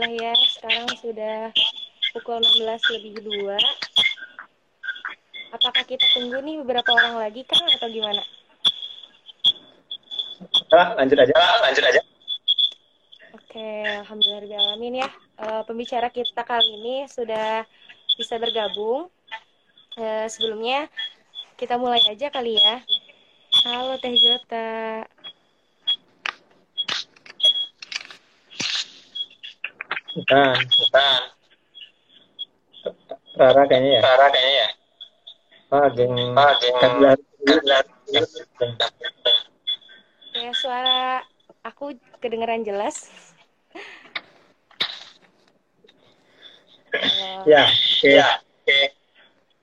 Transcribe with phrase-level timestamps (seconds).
[0.00, 1.38] Alhamdulillah ya, sekarang sudah
[2.16, 3.52] pukul 16 lebih 2.
[5.52, 8.24] Apakah kita tunggu nih beberapa orang lagi kan atau gimana?
[10.72, 11.36] Ah, lanjut aja.
[11.36, 12.00] Ah, lanjut aja.
[13.36, 13.68] Oke,
[14.00, 15.08] alhamdulillah ya.
[15.36, 17.68] Uh, pembicara kita kali ini sudah
[18.16, 19.12] bisa bergabung.
[20.00, 20.88] Uh, sebelumnya
[21.60, 22.80] kita mulai aja kali ya.
[23.68, 25.04] Halo Teh Jota.
[30.16, 30.56] Bukan.
[30.58, 31.20] Bukan.
[33.38, 34.02] Rara kayaknya ya.
[34.02, 34.68] Rara kayaknya ya.
[35.70, 36.14] Ah, geng.
[36.34, 36.76] Ah, geng.
[36.82, 37.18] Kadlar.
[40.34, 41.22] Ya, suara
[41.62, 43.10] aku kedengeran jelas.
[47.46, 48.10] Ya, oke.
[48.10, 48.26] Ya,
[48.66, 48.80] oke.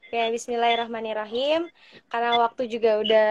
[0.08, 1.68] Oke, bismillahirrahmanirrahim.
[2.08, 3.30] Karena waktu juga udah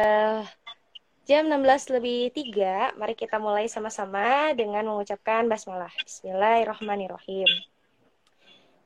[1.27, 5.91] jam 16 lebih 3, mari kita mulai sama-sama dengan mengucapkan basmalah.
[6.07, 7.51] Bismillahirrahmanirrahim.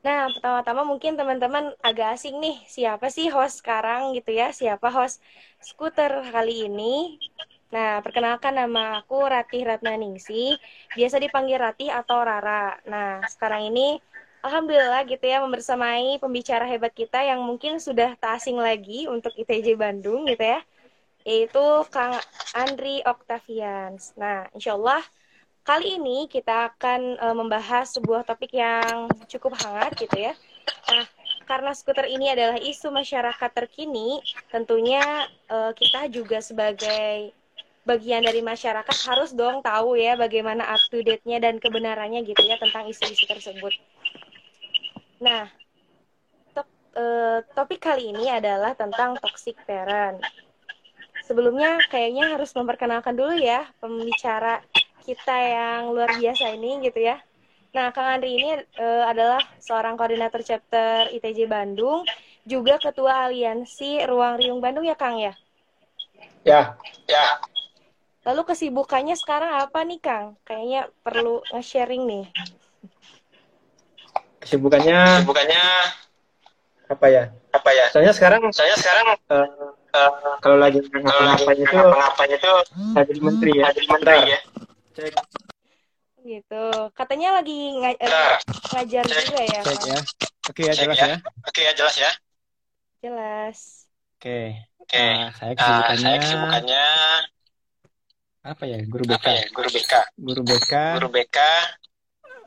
[0.01, 4.49] Nah, pertama-tama mungkin teman-teman agak asing nih, siapa sih host sekarang gitu ya?
[4.49, 5.21] Siapa host
[5.61, 7.21] skuter kali ini?
[7.69, 10.57] Nah, perkenalkan nama aku Ratih Ratnaningsi,
[10.97, 12.73] biasa dipanggil Ratih atau Rara.
[12.89, 14.01] Nah, sekarang ini
[14.41, 19.77] Alhamdulillah gitu ya membersamai pembicara hebat kita yang mungkin sudah tak asing lagi untuk ITJ
[19.77, 20.65] Bandung gitu ya,
[21.23, 22.17] yaitu Kang
[22.53, 24.13] Andri Octavians.
[24.17, 25.01] Nah, insya Allah
[25.61, 30.33] Kali ini kita akan uh, membahas sebuah topik yang cukup hangat gitu ya.
[30.89, 31.05] Nah,
[31.45, 37.29] karena skuter ini adalah isu masyarakat terkini, tentunya uh, kita juga sebagai
[37.85, 42.57] bagian dari masyarakat harus dong tahu ya bagaimana up to date-nya dan kebenarannya gitu ya
[42.57, 43.73] tentang isu-isu tersebut.
[45.21, 45.45] Nah,
[46.97, 50.17] uh, topik kali ini adalah tentang toxic parent.
[51.25, 54.61] Sebelumnya kayaknya harus memperkenalkan dulu ya pembicara
[55.01, 57.17] kita yang luar biasa ini gitu ya.
[57.71, 58.51] Nah, Kang Andri ini
[58.83, 62.03] uh, adalah seorang koordinator chapter ITJ Bandung,
[62.43, 65.31] juga ketua aliansi Ruang Riung Bandung ya, Kang ya?
[66.43, 66.75] Ya,
[67.07, 67.39] ya.
[68.27, 70.35] Lalu kesibukannya sekarang apa nih, Kang?
[70.43, 72.25] Kayaknya perlu nge-sharing nih.
[74.43, 75.63] Kesibukannya Kesibukannya
[76.91, 77.23] apa ya?
[77.55, 77.85] Apa ya?
[77.87, 82.53] Soalnya sekarang saya sekarang uh, uh, kalau lagi ngapa-ngapain itu ngapa-ngapain itu
[82.95, 84.39] jadi menteri ya, jadi menteri ya.
[84.91, 85.13] Cek.
[86.21, 86.63] Gitu.
[86.93, 88.35] Katanya lagi nga nah,
[88.77, 89.61] ngajar cek, juga ya.
[89.65, 89.99] Cek ya.
[90.49, 91.17] Oke ya jelas ya, ya.
[91.47, 92.11] oke ya jelas ya.
[93.01, 93.57] Jelas.
[94.17, 94.39] Oke.
[94.81, 95.01] Oke.
[95.01, 96.85] Uh, saya kesibukannya uh, saya kesibukannya
[98.41, 101.37] apa ya guru BK apa ya guru BK guru BK guru BK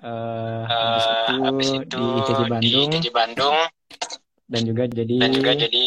[0.03, 2.61] uh, habis itu, habis itu di ITJ Bandung.
[2.61, 3.57] Di ITJ Bandung.
[4.45, 5.85] Dan juga jadi dan juga jadi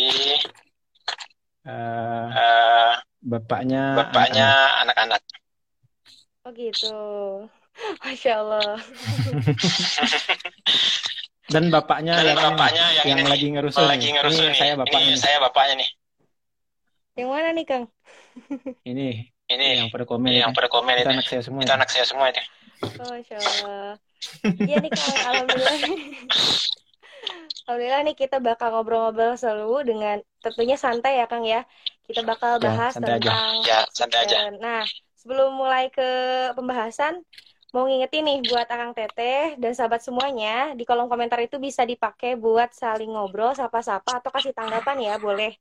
[1.67, 2.91] uh, uh,
[3.22, 4.47] bapaknya bapaknya
[4.88, 5.22] anak-anak
[6.47, 6.95] Oh gitu.
[8.07, 8.79] Masya Allah.
[11.51, 13.83] Dan bapaknya Dan yang bapaknya yang, yang ini, lagi ngerusuh.
[13.83, 15.11] Lagi ngerusuh ini, saya bapaknya.
[15.11, 15.89] Ini saya bapaknya nih.
[17.19, 17.84] Yang mana nih, Kang?
[18.88, 19.28] ini.
[19.47, 20.31] Ini yang pada komen.
[20.31, 21.07] Yang pada komen itu.
[21.11, 21.67] anak saya semua.
[21.67, 22.39] Itu anak saya semua itu.
[23.03, 23.91] Oh, Masya Allah.
[24.55, 25.16] Iya nih, Kang.
[25.28, 25.75] Alhamdulillah.
[27.67, 31.67] Alhamdulillah nih kita bakal ngobrol-ngobrol selalu dengan tentunya santai ya Kang ya.
[32.07, 33.31] Kita bakal ya, bahas ya, tentang aja.
[33.67, 34.38] Ya, santai aja.
[34.55, 34.83] Nah,
[35.19, 36.09] sebelum mulai ke
[36.55, 37.19] pembahasan,
[37.75, 42.39] mau ngingetin nih buat Akang Teteh dan sahabat semuanya, di kolom komentar itu bisa dipakai
[42.39, 45.51] buat saling ngobrol, sapa-sapa, atau kasih tanggapan ya, boleh.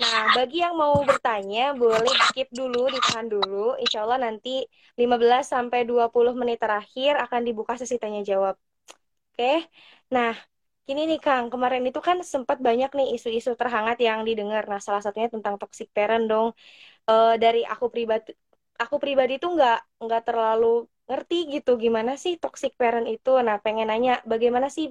[0.00, 3.74] Nah, bagi yang mau bertanya, boleh skip dulu, ditahan dulu.
[3.82, 4.62] Insya Allah nanti
[4.94, 8.54] 15-20 menit terakhir akan dibuka sesi tanya-jawab.
[9.34, 9.66] Oke?
[10.14, 10.32] Nah,
[10.90, 14.66] Ini nih Kang, kemarin itu kan sempat banyak nih isu-isu terhangat yang didengar.
[14.66, 16.48] Nah, salah satunya tentang toxic parent dong.
[17.06, 18.34] E, dari aku pribadi
[18.74, 23.38] aku pribadi tuh nggak nggak terlalu ngerti gitu gimana sih toxic parent itu.
[23.46, 24.90] Nah, pengen nanya bagaimana sih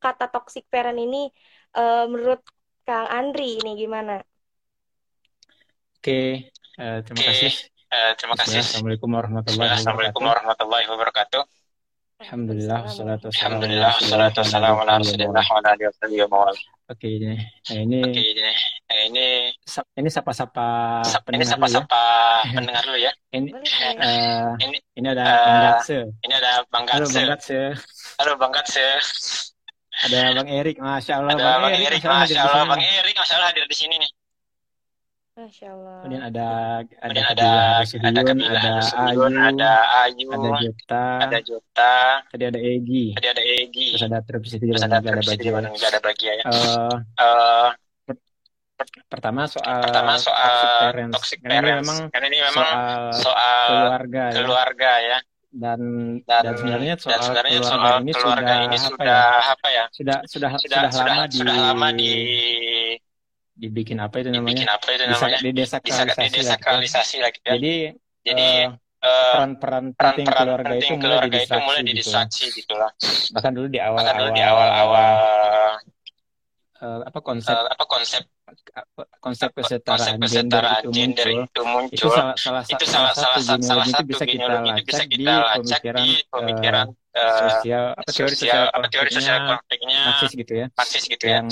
[0.00, 1.28] kata toxic parent ini
[1.76, 2.40] uh, menurut
[2.88, 4.24] Kang Andri ini gimana?
[6.00, 6.48] Oke,
[6.80, 7.28] uh, terima Oke.
[7.28, 7.52] kasih.
[7.92, 8.64] Uh, terima kasih.
[8.64, 9.80] Assalamualaikum warahmatullahi wabarakatuh.
[9.84, 11.59] Assalamualaikum warahmatullahi wabarakatuh.
[12.20, 16.52] Alhamdulillah, salatu Alhamdulillah, salatu wassalamu ala rasulillah wa ala alihi wa
[16.92, 18.44] Oke ini, nah ini, Oke ini,
[18.84, 19.26] nah ini,
[19.96, 22.02] ini sapa-sapa pendengar ini sapa-sapa
[22.44, 22.52] ya.
[22.60, 23.12] pendengar dulu ya.
[23.32, 25.98] Ini, uh, ini, ini ada uh, Bang Gatse.
[26.20, 27.00] Ini ada Bang Gatse.
[27.00, 27.60] Halo Bang Gatse.
[28.20, 28.86] Halo Bang Gatse.
[30.00, 31.32] Ada Bang Erik, masya Allah.
[31.40, 32.64] Ada Bang, Bang Erik, masya Allah.
[32.68, 34.10] Bang Erik, masya Allah hadir di sini nih.
[35.40, 35.96] Masya Allah.
[36.04, 36.48] Kemudian ada
[36.84, 37.50] ada Kemudian ada
[37.80, 38.72] ada Kabila, ada
[39.08, 39.72] Ayu, ada
[40.04, 41.96] Ayu, ada Jota, ada Jota,
[42.28, 46.32] tadi ada Egi, tadi ada Egi, terus ada Terus terus ada ada juga ada Bagia
[46.36, 46.44] ya.
[46.44, 47.68] Uh, uh,
[49.08, 51.56] pertama soal pertama soal toxic parents, toxic parents.
[51.56, 54.40] Karena ini memang karena ini memang soal, soal keluarga, ya.
[54.44, 55.18] keluarga ya.
[55.50, 55.80] dan
[56.30, 59.84] dan, dan sebenarnya soal dan sebenarnya keluarga, soal ini, keluarga sudah, ini sudah apa ya
[59.90, 62.12] sudah sudah sudah, sudah, sudah lama di sudah lama di
[63.60, 64.56] dibikin apa itu namanya?
[64.56, 65.38] Dibikin apa itu namanya?
[65.44, 65.52] di
[66.32, 67.52] desakralisasi lagi ya.
[67.54, 67.74] jadi
[68.24, 68.48] jadi
[69.04, 72.90] uh, peran-peran penting peran keluarga, penting itu, keluarga mulai itu mulai didistraksi gitu, lah.
[73.36, 75.12] Bahkan dulu di awal-awal dulu di awal-awal
[76.80, 77.52] uh, apa konsep?
[77.52, 78.24] Uh, apa konsep?
[79.22, 81.94] Konsep kesetaraan, konsep kesetaraan gender, itu, muncul, itu muncul.
[81.94, 85.80] itu salah, salah, itu salah, salah, salah, salah satu bisa kita lacak, bisa kita lacak
[86.02, 91.04] di pemikiran uh, sosial apa teori sosial apa teori sosial konfliknya marxis gitu ya marxis
[91.10, 91.48] gitu ya yang,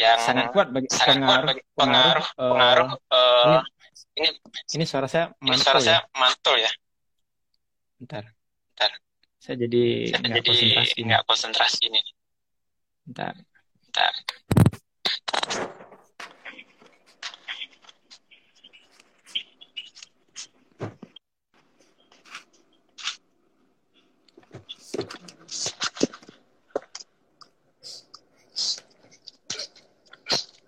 [0.00, 3.60] yang sangat kuat bagi sangat pengaruh, kuat bagi pengaruh pengaruh, pengaruh uh,
[4.16, 4.28] ini, ini
[4.80, 5.84] ini suara saya mantul ini suara ya?
[5.84, 6.72] saya mantul ya
[8.02, 8.26] Bentar.
[8.74, 8.90] Bentar.
[9.38, 10.98] Saya jadi nggak konsentrasi.
[11.06, 12.02] Nggak konsentrasi ini.
[13.06, 13.34] Bentar.
[13.78, 14.12] Bentar.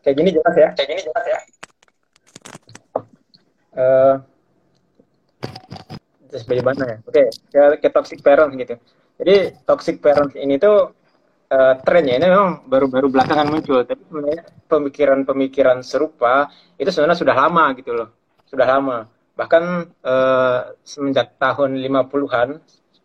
[0.04, 0.68] Kayak gini jelas ya?
[0.76, 1.38] Kayak gini jelas ya?
[3.74, 4.14] Uh,
[6.28, 6.96] sebagai mana ya?
[7.08, 8.76] Oke, okay, ke, toxic parents gitu.
[9.16, 9.34] Jadi
[9.64, 10.92] toxic parents ini tuh
[11.48, 17.64] uh, trennya ini memang baru-baru belakangan muncul, tapi sebenarnya pemikiran-pemikiran serupa itu sebenarnya sudah lama
[17.80, 18.08] gitu loh,
[18.44, 19.08] sudah lama.
[19.34, 19.64] Bahkan
[20.04, 22.60] uh, semenjak tahun 50-an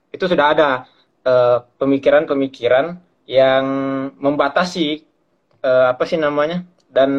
[0.10, 0.70] itu sudah ada
[1.22, 2.98] eh, pemikiran-pemikiran uh,
[3.30, 3.66] yang
[4.18, 5.06] membatasi
[5.62, 7.10] uh, apa sih namanya dan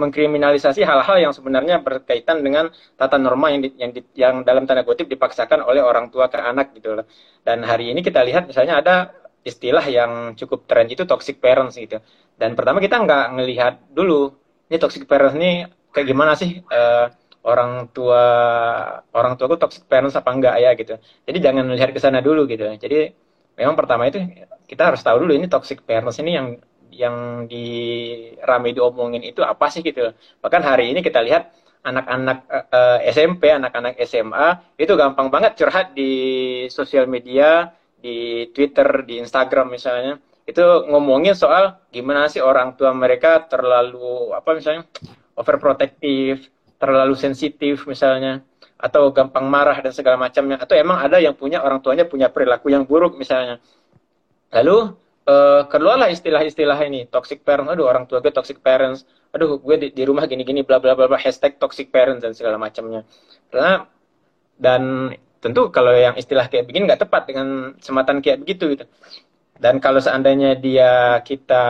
[0.00, 4.80] mengkriminalisasi hal-hal yang sebenarnya berkaitan dengan tata norma yang di, yang di, yang dalam tanda
[4.80, 7.06] kutip dipaksakan oleh orang tua ke anak gitu loh.
[7.44, 8.94] Dan hari ini kita lihat misalnya ada
[9.44, 12.00] istilah yang cukup tren itu toxic parents gitu.
[12.40, 14.32] Dan pertama kita nggak ngelihat dulu
[14.72, 17.12] ini toxic parents ini kayak gimana sih uh,
[17.44, 18.24] orang tua
[19.12, 20.94] orang tua toxic parents apa enggak ya gitu.
[21.28, 22.64] Jadi jangan melihat ke sana dulu gitu.
[22.64, 23.12] Jadi
[23.60, 24.20] memang pertama itu
[24.64, 26.46] kita harus tahu dulu ini toxic parents ini yang
[26.90, 27.66] yang di
[28.42, 30.10] rame diomongin itu apa sih gitu.
[30.42, 35.96] Bahkan hari ini kita lihat anak-anak uh, uh, SMP, anak-anak SMA itu gampang banget curhat
[35.96, 36.12] di
[36.68, 40.20] sosial media, di Twitter, di Instagram misalnya.
[40.44, 44.82] Itu ngomongin soal gimana sih orang tua mereka terlalu apa misalnya
[45.38, 48.42] overprotective, terlalu sensitif misalnya
[48.80, 52.72] atau gampang marah dan segala macamnya atau emang ada yang punya orang tuanya punya perilaku
[52.72, 53.60] yang buruk misalnya.
[54.50, 54.96] Lalu
[55.26, 57.08] uh, keluarlah istilah-istilah ini.
[57.10, 59.04] Toxic parents aduh orang tua gue toxic parents.
[59.34, 62.56] Aduh gue di, di rumah gini-gini bla bla bla bla hashtag toxic parents dan segala
[62.56, 63.04] macamnya.
[63.52, 63.84] Karena
[64.60, 68.84] dan tentu kalau yang istilah kayak begini nggak tepat dengan sematan kayak begitu gitu.
[69.60, 71.64] Dan kalau seandainya dia kita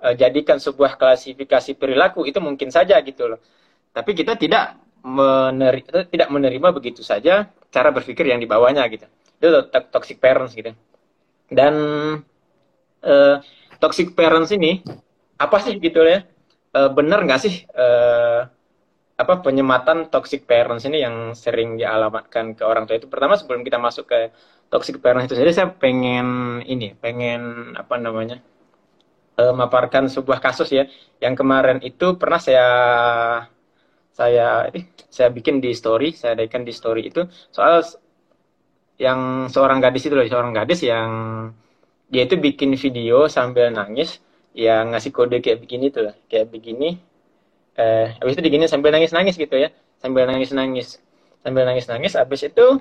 [0.00, 3.40] uh, jadikan sebuah klasifikasi perilaku itu mungkin saja gitu loh.
[3.92, 4.76] Tapi kita tidak
[5.06, 9.04] menerima tidak menerima begitu saja cara berpikir yang dibawanya gitu.
[9.36, 10.72] Itu toxic parents gitu.
[11.46, 11.74] Dan
[13.06, 13.38] uh,
[13.78, 14.82] toxic parents ini
[15.38, 16.26] apa sih gitu ya?
[16.76, 18.44] Uh, benar nggak sih uh,
[19.16, 23.08] apa penyematan toxic parents ini yang sering dialamatkan ke orang tua itu?
[23.08, 24.34] Pertama sebelum kita masuk ke
[24.68, 28.44] toxic parents itu sendiri, saya pengen ini, pengen apa namanya?
[29.36, 30.88] Uh, maparkan sebuah kasus ya
[31.20, 32.64] yang kemarin itu pernah saya
[34.16, 37.84] saya eh, saya bikin di story saya adakan di story itu soal
[38.96, 41.12] yang seorang gadis itu loh seorang gadis yang
[42.10, 44.22] dia itu bikin video sambil nangis
[44.56, 46.96] yang ngasih kode kayak begini tuh kayak begini
[47.76, 49.68] eh habis itu digini sambil nangis nangis gitu ya
[50.00, 50.96] sambil nangis nangis
[51.44, 52.80] sambil nangis nangis habis itu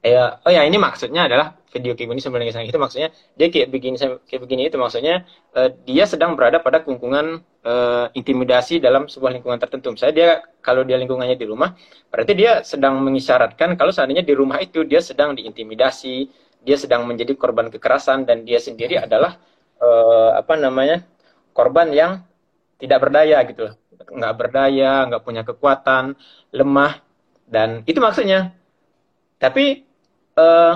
[0.00, 3.46] ya oh ya ini maksudnya adalah video kayak begini sambil nangis nangis itu maksudnya dia
[3.52, 9.10] kayak begini kayak begini itu maksudnya uh, dia sedang berada pada lingkungan uh, intimidasi dalam
[9.10, 9.92] sebuah lingkungan tertentu.
[9.92, 10.30] Misalnya dia
[10.62, 11.74] kalau dia lingkungannya di rumah
[12.08, 16.30] berarti dia sedang mengisyaratkan kalau seandainya di rumah itu dia sedang diintimidasi
[16.66, 19.38] dia sedang menjadi korban kekerasan dan dia sendiri adalah
[19.78, 21.06] uh, apa namanya
[21.54, 22.26] korban yang
[22.82, 23.70] tidak berdaya gitu.
[23.70, 26.14] Loh nggak berdaya nggak punya kekuatan
[26.52, 27.00] lemah
[27.48, 28.54] dan itu maksudnya.
[29.36, 29.84] Tapi
[30.38, 30.74] uh,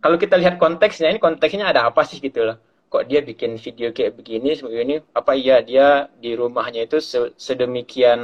[0.00, 2.56] kalau kita lihat konteksnya ini konteksnya ada apa sih gitu loh?
[2.92, 4.96] Kok dia bikin video kayak begini ini?
[5.16, 7.00] Apa iya dia di rumahnya itu
[7.34, 8.20] sedemikian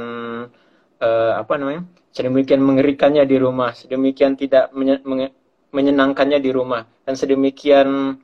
[1.01, 1.83] uh, apa namanya?
[2.11, 4.71] Sedemikian mengerikannya di rumah sedemikian tidak
[5.71, 6.83] menyenangkannya di rumah.
[7.03, 8.19] Dan sedemikian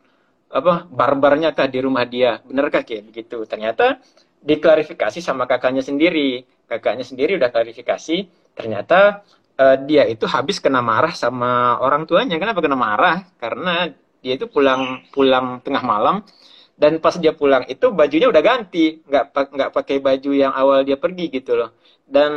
[0.48, 2.40] apa barbarnya kah di rumah dia?
[2.44, 3.44] Benarkah kayak begitu.
[3.44, 4.00] Ternyata
[4.44, 6.44] diklarifikasi sama kakaknya sendiri.
[6.68, 8.18] Kakaknya sendiri udah klarifikasi.
[8.56, 9.24] Ternyata
[9.60, 12.36] uh, dia itu habis kena marah sama orang tuanya.
[12.40, 13.28] Kenapa kena marah?
[13.40, 13.88] Karena
[14.24, 16.24] dia itu pulang pulang tengah malam.
[16.78, 19.02] Dan pas dia pulang itu bajunya udah ganti.
[19.04, 21.74] Nggak nggak pakai baju yang awal dia pergi gitu loh.
[22.08, 22.32] Dan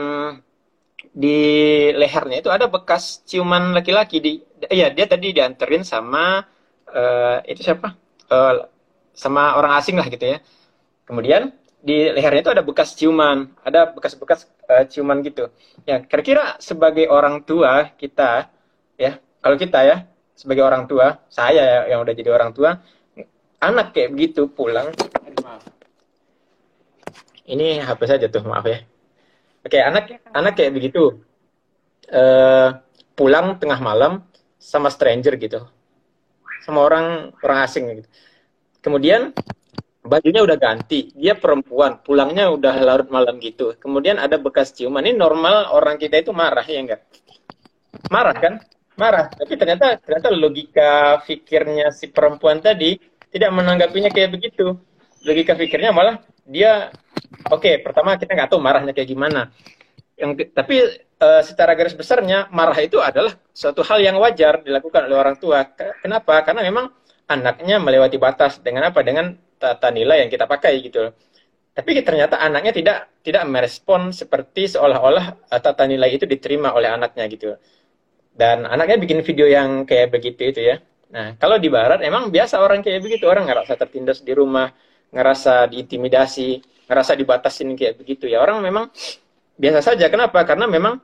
[1.10, 1.38] di
[1.90, 4.32] lehernya itu ada bekas ciuman laki-laki di
[4.70, 6.38] iya dia tadi dianterin sama
[6.86, 7.98] uh, itu siapa?
[8.30, 8.70] Uh,
[9.10, 10.38] sama orang asing lah gitu ya.
[11.02, 11.50] Kemudian
[11.82, 15.50] di lehernya itu ada bekas ciuman ada bekas-bekas uh, ciuman gitu.
[15.82, 18.46] Ya kira-kira sebagai orang tua kita
[18.94, 19.96] ya kalau kita ya
[20.38, 22.78] sebagai orang tua saya yang udah jadi orang tua
[23.58, 24.94] anak kayak begitu pulang.
[27.50, 28.78] Ini HP saja tuh maaf ya
[29.64, 31.20] oke anak anak kayak begitu.
[32.10, 32.74] Uh,
[33.14, 34.24] pulang tengah malam
[34.58, 35.64] sama stranger gitu.
[36.64, 38.10] Sama orang orang asing gitu.
[38.80, 39.32] Kemudian
[40.00, 43.76] bajunya udah ganti dia perempuan pulangnya udah larut malam gitu.
[43.76, 45.04] Kemudian ada bekas ciuman.
[45.04, 47.04] Ini normal orang kita itu marah ya enggak?
[48.08, 48.54] Marah kan?
[48.96, 49.28] Marah.
[49.32, 52.96] Tapi ternyata ternyata logika pikirnya si perempuan tadi
[53.30, 54.76] tidak menanggapinya kayak begitu.
[55.24, 56.90] Logika pikirnya malah dia
[57.46, 59.54] oke okay, pertama kita nggak tahu marahnya kayak gimana
[60.18, 60.82] yang tapi
[61.22, 65.64] uh, secara garis besarnya marah itu adalah suatu hal yang wajar dilakukan oleh orang tua
[66.02, 66.92] kenapa karena memang
[67.30, 69.06] anaknya melewati batas dengan apa?
[69.06, 71.14] Dengan tata nilai yang kita pakai gitu.
[71.70, 77.24] Tapi ternyata anaknya tidak tidak merespon seperti seolah-olah uh, tata nilai itu diterima oleh anaknya
[77.30, 77.54] gitu.
[78.34, 80.76] Dan anaknya bikin video yang kayak begitu itu ya.
[81.10, 84.70] Nah, kalau di barat emang biasa orang kayak begitu, orang ngerasa tertindas di rumah,
[85.10, 88.42] ngerasa diintimidasi, ngerasa dibatasin kayak begitu ya.
[88.42, 88.90] Orang memang
[89.58, 90.06] biasa saja.
[90.08, 90.42] Kenapa?
[90.46, 90.98] Karena memang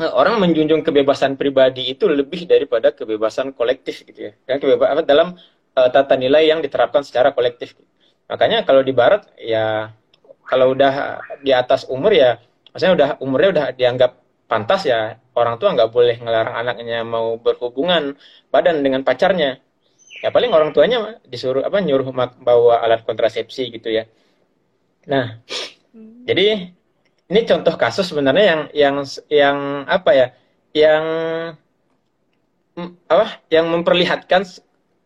[0.00, 4.32] eh, orang menjunjung kebebasan pribadi itu lebih daripada kebebasan kolektif gitu ya.
[4.46, 5.36] Kebebasan dalam
[5.74, 7.74] uh, tata nilai yang diterapkan secara kolektif.
[8.30, 9.92] Makanya kalau di barat ya
[10.48, 12.36] kalau udah di atas umur ya
[12.72, 14.10] maksudnya udah umurnya udah dianggap
[14.44, 18.16] pantas ya orang tua nggak boleh ngelarang anaknya mau berhubungan
[18.48, 19.60] badan dengan pacarnya.
[20.24, 22.08] Ya paling orang tuanya disuruh apa nyuruh
[22.40, 24.08] bawa alat kontrasepsi gitu ya.
[25.04, 25.44] Nah,
[25.92, 26.24] hmm.
[26.24, 26.72] jadi
[27.28, 28.96] ini contoh kasus sebenarnya yang yang
[29.28, 30.26] yang apa ya?
[30.72, 31.04] Yang
[33.04, 33.26] apa?
[33.52, 34.42] Yang memperlihatkan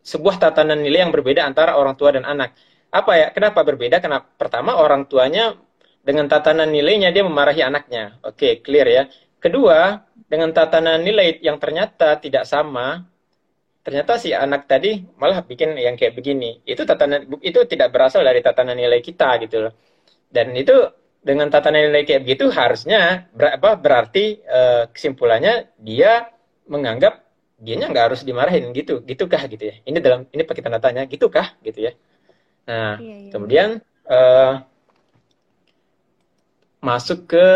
[0.07, 2.55] sebuah tatanan nilai yang berbeda antara orang tua dan anak.
[2.95, 3.27] Apa ya?
[3.35, 3.99] Kenapa berbeda?
[3.99, 5.59] Karena pertama orang tuanya
[5.99, 8.23] dengan tatanan nilainya dia memarahi anaknya.
[8.23, 9.03] Oke, clear ya.
[9.43, 9.99] Kedua,
[10.31, 13.03] dengan tatanan nilai yang ternyata tidak sama,
[13.89, 16.61] ternyata si anak tadi malah bikin yang kayak begini.
[16.69, 19.73] Itu tatanan itu tidak berasal dari tatanan nilai kita gitu loh.
[20.29, 20.77] Dan itu
[21.25, 26.29] dengan tatanan nilai kayak begitu harusnya ber, apa berarti uh, kesimpulannya dia
[26.69, 27.25] menganggap
[27.57, 31.59] dianya nggak harus dimarahin gitu gitukah gitu ya ini dalam ini pakai tanda tanya gitukah
[31.67, 31.93] gitu ya
[32.71, 33.31] nah iya, iya.
[33.35, 33.69] kemudian
[34.07, 34.63] uh,
[36.79, 37.49] masuk ke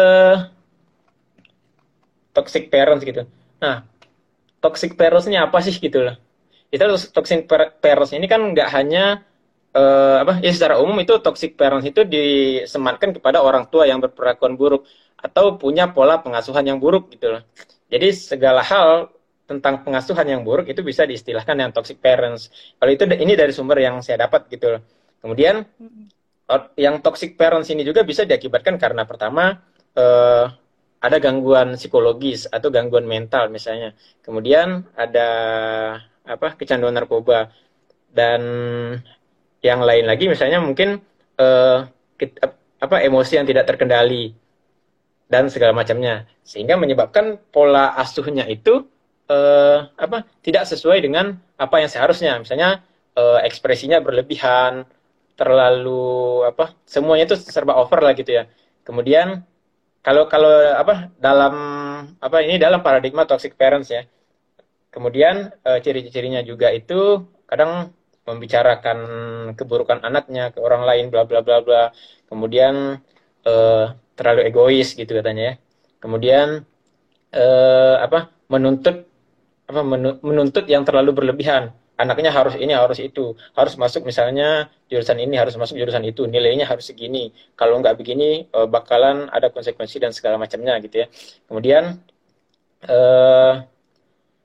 [2.35, 3.31] toxic parents gitu
[3.63, 3.87] nah
[4.63, 6.17] toxic parents ini apa sih gitu loh
[6.73, 6.81] itu
[7.13, 7.51] toxic
[7.83, 9.27] parents ini kan nggak hanya
[9.75, 14.57] uh, apa ya secara umum itu toxic parents itu disematkan kepada orang tua yang berperlakuan
[14.57, 14.87] buruk
[15.19, 17.43] atau punya pola pengasuhan yang buruk gitu loh
[17.93, 19.13] jadi segala hal
[19.53, 22.49] tentang pengasuhan yang buruk itu bisa diistilahkan dengan toxic parents.
[22.81, 24.83] Kalau itu ini dari sumber yang saya dapat gitu loh.
[25.21, 25.61] Kemudian
[26.81, 29.61] yang toxic parents ini juga bisa diakibatkan karena pertama
[29.93, 30.45] eh,
[31.03, 33.93] ada gangguan psikologis atau gangguan mental misalnya.
[34.23, 35.29] Kemudian ada
[36.23, 37.51] apa kecanduan narkoba.
[38.13, 38.43] Dan
[39.65, 41.01] yang lain lagi misalnya mungkin
[41.41, 41.79] eh,
[42.83, 44.31] apa emosi yang tidak terkendali
[45.27, 46.31] dan segala macamnya.
[46.47, 48.87] Sehingga menyebabkan pola asuhnya itu
[49.33, 52.37] uh, apa tidak sesuai dengan apa yang seharusnya.
[52.37, 52.85] Misalnya
[53.17, 54.85] uh, ekspresinya berlebihan
[55.33, 58.45] terlalu apa semuanya itu serba over lah gitu ya.
[58.85, 59.47] Kemudian
[60.03, 61.55] kalau kalau apa dalam
[62.19, 64.03] apa ini dalam paradigma toxic parents ya.
[64.93, 67.95] Kemudian uh, ciri-cirinya juga itu kadang
[68.29, 68.99] membicarakan
[69.57, 71.83] keburukan anaknya ke orang lain bla bla bla bla.
[72.29, 73.01] Kemudian
[73.47, 73.87] uh,
[74.19, 75.55] terlalu egois gitu katanya ya.
[76.03, 76.67] Kemudian
[77.33, 79.07] uh, apa menuntut
[79.71, 79.81] apa
[80.21, 83.39] menuntut yang terlalu berlebihan anaknya harus ini harus itu.
[83.55, 86.27] Harus masuk misalnya jurusan ini harus masuk jurusan itu.
[86.27, 87.31] Nilainya harus segini.
[87.55, 91.07] Kalau nggak begini eh, bakalan ada konsekuensi dan segala macamnya gitu ya.
[91.47, 92.03] Kemudian
[92.91, 93.53] eh,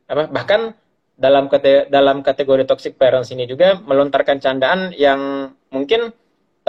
[0.08, 0.78] apa bahkan
[1.18, 6.14] dalam kate, dalam kategori toxic parents ini juga melontarkan candaan yang mungkin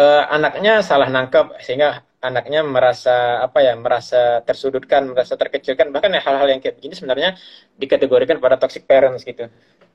[0.01, 5.93] eh, anaknya salah nangkep sehingga anaknya merasa apa ya merasa tersudutkan merasa terkecilkan.
[5.95, 7.37] Bahkan ya hal-hal yang kayak begini sebenarnya
[7.79, 9.47] dikategorikan pada toxic parents gitu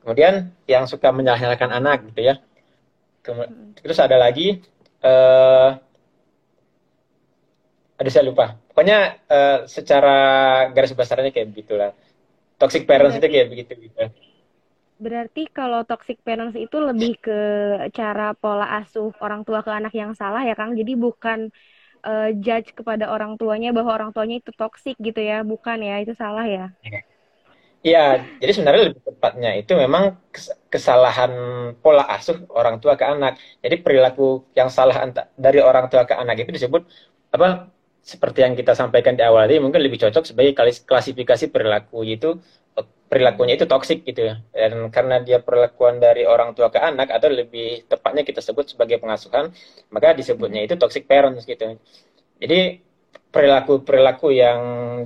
[0.04, 2.36] kemudian yang suka menyalahkan anak gitu ya.
[3.80, 4.60] Terus ada lagi
[5.00, 5.80] uh,
[7.96, 8.60] ada saya lupa.
[8.68, 10.18] Pokoknya uh, secara
[10.76, 11.96] garis besarnya kayak begitulah.
[12.60, 14.04] Toxic parents berarti, itu kayak begitu gitu.
[15.00, 17.40] Berarti kalau toxic parents itu lebih ke
[17.96, 20.76] cara pola asuh orang tua ke anak yang salah ya Kang?
[20.76, 21.48] Jadi bukan
[22.04, 25.48] uh, judge kepada orang tuanya bahwa orang tuanya itu toksik gitu ya.
[25.48, 26.76] Bukan ya itu salah ya
[27.88, 28.00] Iya,
[28.42, 30.04] jadi sebenarnya lebih tepatnya itu memang
[30.74, 31.32] kesalahan
[31.84, 33.32] pola asuh orang tua ke anak.
[33.64, 34.24] Jadi perilaku
[34.60, 34.96] yang salah
[35.46, 36.82] dari orang tua ke anak itu disebut
[37.36, 37.48] apa?
[38.12, 40.52] Seperti yang kita sampaikan di awal tadi, mungkin lebih cocok sebagai
[40.90, 42.28] klasifikasi perilaku itu
[43.12, 44.36] perilakunya itu toksik gitu ya.
[44.56, 48.98] Dan karena dia perlakuan dari orang tua ke anak atau lebih tepatnya kita sebut sebagai
[49.04, 49.52] pengasuhan,
[49.94, 51.78] maka disebutnya itu toxic parents gitu.
[52.42, 52.60] Jadi
[53.34, 54.60] perilaku-perilaku yang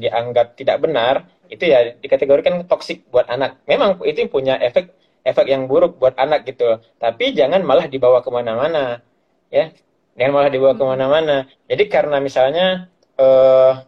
[0.03, 1.15] dianggap tidak benar
[1.49, 3.59] itu ya dikategorikan toksik buat anak.
[3.69, 4.91] Memang itu punya efek
[5.27, 6.79] efek yang buruk buat anak gitu.
[6.99, 9.03] Tapi jangan malah dibawa ke mana-mana,
[9.51, 9.71] ya.
[10.17, 10.81] Jangan malah dibawa hmm.
[10.81, 11.37] ke mana-mana.
[11.69, 12.89] Jadi karena misalnya
[13.19, 13.83] uh,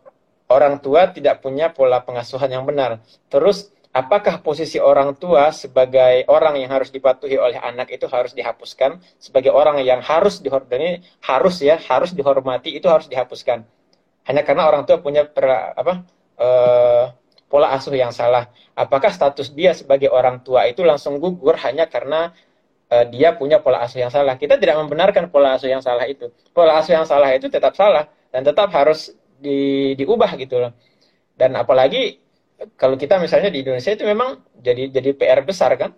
[0.51, 3.01] orang tua tidak punya pola pengasuhan yang benar,
[3.31, 9.01] terus apakah posisi orang tua sebagai orang yang harus dipatuhi oleh anak itu harus dihapuskan
[9.17, 13.65] sebagai orang yang harus dihormati harus ya harus dihormati itu harus dihapuskan
[14.29, 16.05] hanya karena orang tua punya per, apa
[16.37, 17.09] uh,
[17.49, 18.47] pola asuh yang salah.
[18.77, 22.31] Apakah status dia sebagai orang tua itu langsung gugur hanya karena
[22.93, 24.37] uh, dia punya pola asuh yang salah?
[24.37, 26.29] Kita tidak membenarkan pola asuh yang salah itu.
[26.53, 30.71] Pola asuh yang salah itu tetap salah dan tetap harus di, diubah gitu loh.
[31.33, 32.21] Dan apalagi
[32.77, 35.91] kalau kita misalnya di Indonesia itu memang jadi jadi PR besar kan.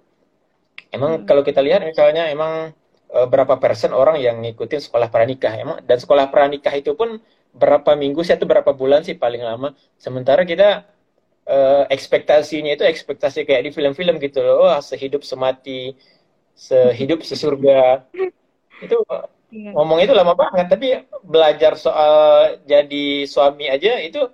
[0.91, 1.25] Emang hmm.
[1.27, 2.71] kalau kita lihat misalnya emang
[3.11, 7.19] uh, berapa persen orang yang ngikutin sekolah pranikah emang dan sekolah pranikah itu pun
[7.51, 9.75] berapa minggu sih atau berapa bulan sih paling lama.
[9.99, 10.87] Sementara kita
[11.51, 14.63] uh, ekspektasinya itu ekspektasi kayak di film-film gitu loh.
[14.63, 15.93] Oh, sehidup semati,
[16.55, 18.07] sehidup sesurga.
[18.79, 19.03] Itu
[19.51, 19.75] iya.
[19.75, 20.87] ngomong itu lama banget, tapi
[21.27, 24.31] belajar soal jadi suami aja itu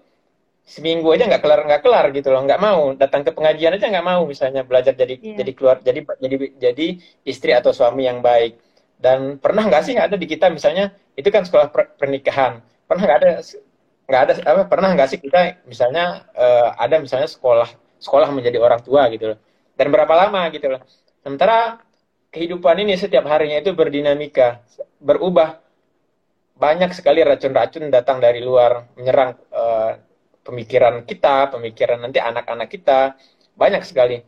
[0.67, 4.03] seminggu aja nggak kelar nggak kelar gitu loh nggak mau datang ke pengajian aja nggak
[4.03, 5.39] mau misalnya belajar jadi yeah.
[5.39, 6.87] jadi keluar jadi jadi jadi
[7.23, 8.59] istri atau suami yang baik
[8.99, 13.31] dan pernah nggak sih ada di kita misalnya itu kan sekolah pernikahan pernah nggak ada
[14.07, 17.67] nggak ada apa pernah nggak sih kita misalnya uh, ada misalnya sekolah
[17.99, 19.39] sekolah menjadi orang tua gitu loh.
[19.77, 20.81] Dan berapa lama gitu loh.
[21.21, 21.83] Sementara
[22.31, 24.63] kehidupan ini setiap harinya itu berdinamika
[25.03, 25.59] berubah.
[26.57, 29.93] Banyak sekali racun-racun datang dari luar menyerang uh,
[30.41, 33.13] pemikiran kita pemikiran nanti anak-anak kita.
[33.53, 34.23] Banyak sekali.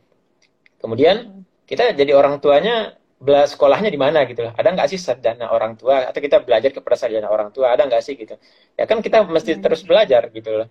[0.77, 4.53] Kemudian kita jadi orang tuanya bela sekolahnya di mana gitu loh.
[4.55, 7.99] Ada nggak sih sarjana orang tua atau kita belajar kepada sarjana orang tua ada nggak
[7.99, 8.39] sih gitu.
[8.79, 9.61] Ya kan kita mesti hmm.
[9.61, 10.67] terus belajar gitu loh.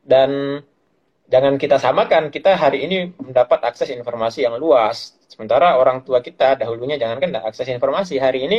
[0.00, 0.60] Dan
[1.28, 5.12] jangan kita samakan kita hari ini mendapat akses informasi yang luas.
[5.28, 8.16] Sementara orang tua kita dahulunya jangan kan akses informasi.
[8.16, 8.58] Hari ini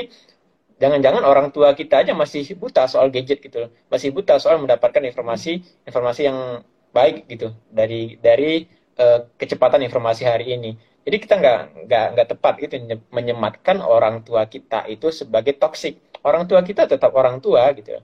[0.77, 3.69] jangan-jangan orang tua kita aja masih buta soal gadget gitu loh.
[3.89, 6.61] Masih buta soal mendapatkan informasi informasi yang
[6.93, 8.67] baik gitu dari dari
[9.01, 11.59] uh, kecepatan informasi hari ini jadi kita nggak
[11.89, 12.75] nggak nggak tepat itu
[13.09, 15.97] menyematkan orang tua kita itu sebagai toksik.
[16.21, 17.97] Orang tua kita tetap orang tua gitu,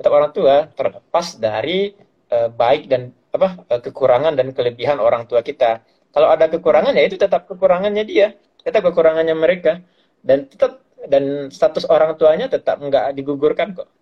[0.00, 1.92] tetap orang tua terlepas dari
[2.32, 5.84] uh, baik dan apa uh, kekurangan dan kelebihan orang tua kita.
[6.08, 8.32] Kalau ada kekurangan ya itu tetap kekurangannya dia,
[8.64, 9.84] tetap kekurangannya mereka
[10.24, 13.92] dan tetap dan status orang tuanya tetap nggak digugurkan kok.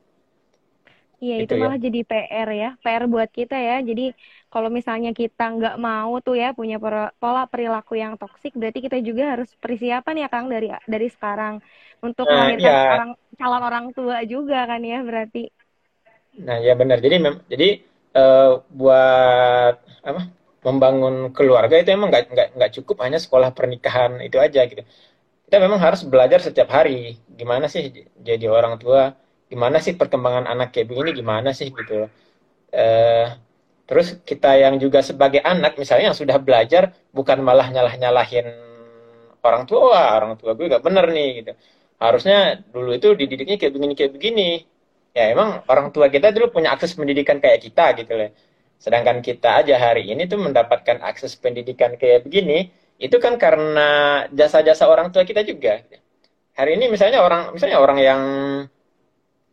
[1.16, 1.61] Iya, itu, itu ya.
[1.64, 3.80] malah jadi PR ya, PR buat kita ya.
[3.80, 4.12] Jadi
[4.57, 6.81] kalau misalnya kita nggak mau tuh ya punya
[7.21, 11.61] pola perilaku yang toksik, berarti kita juga harus persiapan ya Kang dari dari sekarang
[12.01, 12.97] untuk nah, ya.
[12.97, 15.53] orang calon orang tua juga kan ya berarti.
[16.40, 17.05] Nah ya benar.
[17.05, 17.85] Jadi mem jadi
[18.16, 20.33] uh, buat apa
[20.64, 24.81] membangun keluarga itu emang nggak nggak nggak cukup hanya sekolah pernikahan itu aja gitu.
[25.53, 29.12] Kita memang harus belajar setiap hari gimana sih jadi orang tua,
[29.53, 32.09] gimana sih perkembangan anak kayak begini gimana sih gitu.
[32.73, 33.45] Uh,
[33.87, 38.46] Terus kita yang juga sebagai anak misalnya yang sudah belajar bukan malah nyalah-nyalahin
[39.46, 41.53] orang tua, Wah, orang tua gue gak bener nih gitu.
[42.03, 44.51] Harusnya dulu itu dididiknya kayak begini kayak begini.
[45.16, 48.31] Ya emang orang tua kita dulu punya akses pendidikan kayak kita gitu loh.
[48.77, 52.68] Sedangkan kita aja hari ini tuh mendapatkan akses pendidikan kayak begini,
[53.01, 55.81] itu kan karena jasa-jasa orang tua kita juga.
[56.57, 58.20] Hari ini misalnya orang misalnya orang yang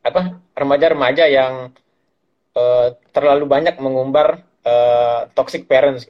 [0.04, 1.72] apa remaja-remaja yang
[2.58, 6.10] uh, terlalu banyak mengumbar uh, toxic parents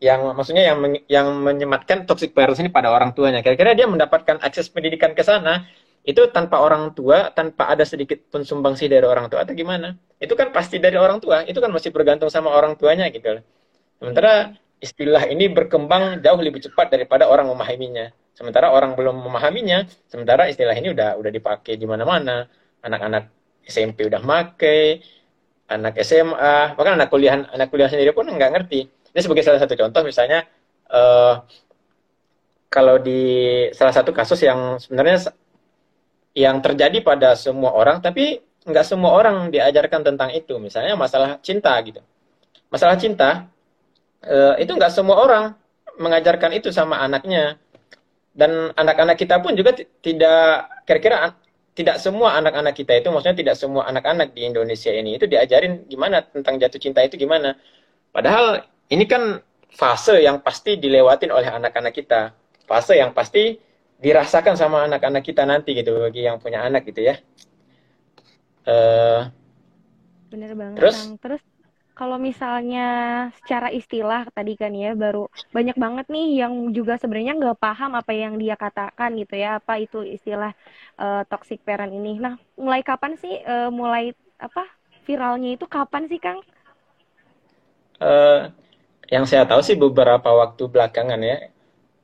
[0.00, 3.44] yang maksudnya yang men yang menyematkan toxic parents ini pada orang tuanya.
[3.44, 5.68] Kira-kira dia mendapatkan akses pendidikan ke sana
[6.00, 9.92] itu tanpa orang tua, tanpa ada sedikit pun sumbangsi dari orang tua atau gimana?
[10.16, 11.44] Itu kan pasti dari orang tua.
[11.44, 13.44] Itu kan masih bergantung sama orang tuanya gitu.
[14.00, 18.08] Sementara istilah ini berkembang jauh lebih cepat daripada orang memahaminya.
[18.32, 22.48] Sementara orang belum memahaminya, sementara istilah ini udah udah dipakai di mana-mana.
[22.80, 23.28] Anak-anak
[23.68, 25.04] SMP udah make,
[25.70, 28.90] anak SMA bahkan anak kuliah anak kuliah sendiri pun nggak ngerti.
[29.14, 30.46] Ini sebagai salah satu contoh misalnya
[30.90, 31.46] uh,
[32.70, 33.22] kalau di
[33.74, 35.30] salah satu kasus yang sebenarnya
[36.34, 40.58] yang terjadi pada semua orang tapi nggak semua orang diajarkan tentang itu.
[40.58, 42.02] Misalnya masalah cinta gitu.
[42.70, 43.50] Masalah cinta
[44.26, 45.44] uh, itu nggak semua orang
[45.98, 47.58] mengajarkan itu sama anaknya.
[48.30, 51.34] Dan anak-anak kita pun juga tidak kira-kira
[51.80, 56.20] tidak semua anak-anak kita itu maksudnya tidak semua anak-anak di Indonesia ini itu diajarin gimana
[56.20, 57.56] tentang jatuh cinta itu gimana.
[58.12, 59.40] Padahal ini kan
[59.72, 62.36] fase yang pasti dilewatin oleh anak-anak kita.
[62.68, 63.56] Fase yang pasti
[63.96, 67.16] dirasakan sama anak-anak kita nanti gitu bagi yang punya anak gitu ya.
[68.68, 69.24] Uh,
[70.28, 70.98] bener banget terus?
[71.16, 71.42] Terus
[72.00, 72.88] kalau misalnya
[73.36, 78.08] secara istilah tadi kan ya baru banyak banget nih yang juga sebenarnya nggak paham apa
[78.16, 80.56] yang dia katakan gitu ya apa itu istilah
[80.96, 82.16] uh, toxic parent ini.
[82.16, 84.64] Nah mulai kapan sih uh, mulai apa
[85.04, 86.40] viralnya itu kapan sih Kang?
[88.00, 88.48] Uh,
[89.12, 91.52] yang saya tahu sih beberapa waktu belakangan ya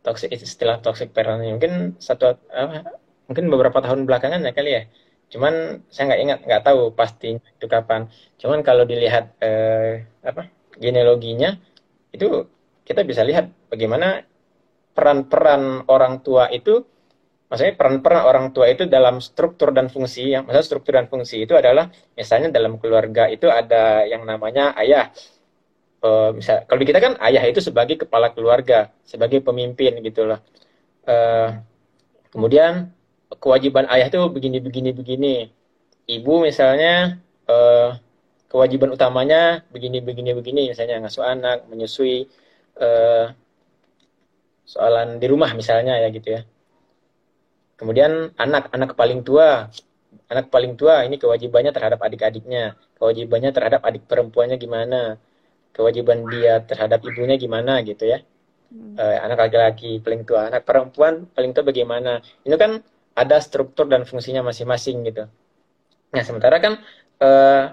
[0.05, 2.85] toxic istilah toxic parent mungkin satu uh,
[3.33, 4.83] mungkin beberapa tahun belakangan ya kali ya
[5.27, 8.07] Cuman saya nggak ingat, nggak tahu pasti itu kapan.
[8.39, 10.47] Cuman kalau dilihat eh, apa
[10.79, 11.59] genealoginya
[12.15, 12.47] itu
[12.87, 14.23] kita bisa lihat bagaimana
[14.95, 16.87] peran-peran orang tua itu,
[17.51, 20.33] maksudnya peran-peran orang tua itu dalam struktur dan fungsi.
[20.33, 25.11] Yang maksudnya struktur dan fungsi itu adalah misalnya dalam keluarga itu ada yang namanya ayah.
[25.97, 30.39] Uh, misal kalau kita kan ayah itu sebagai kepala keluarga, sebagai pemimpin gitulah.
[31.03, 31.61] Uh,
[32.31, 32.96] kemudian
[33.35, 35.35] kewajiban ayah itu begini begini begini.
[36.07, 37.19] Ibu misalnya
[37.51, 37.99] uh,
[38.47, 40.63] kewajiban utamanya begini begini begini.
[40.71, 42.31] Misalnya ngasuh anak menyusui
[42.79, 43.35] uh,
[44.67, 46.43] soalan di rumah misalnya ya gitu ya.
[47.77, 49.71] Kemudian anak anak paling tua.
[50.27, 52.75] Anak paling tua ini kewajibannya terhadap adik-adiknya.
[52.99, 55.23] Kewajibannya terhadap adik perempuannya gimana?
[55.71, 58.23] Kewajiban dia terhadap ibunya gimana gitu ya.
[58.67, 58.99] Hmm.
[58.99, 62.19] uh, anak laki-laki paling tua anak perempuan paling tua bagaimana?
[62.43, 62.83] Ini kan
[63.17, 65.25] ada struktur dan fungsinya masing-masing gitu.
[66.13, 66.85] Nah sementara kan
[67.25, 67.73] uh,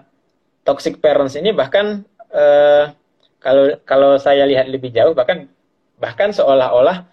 [0.63, 2.95] toxic parents ini bahkan uh,
[3.43, 5.51] kalau kalau saya lihat lebih jauh bahkan
[5.99, 7.05] bahkan seolah-olah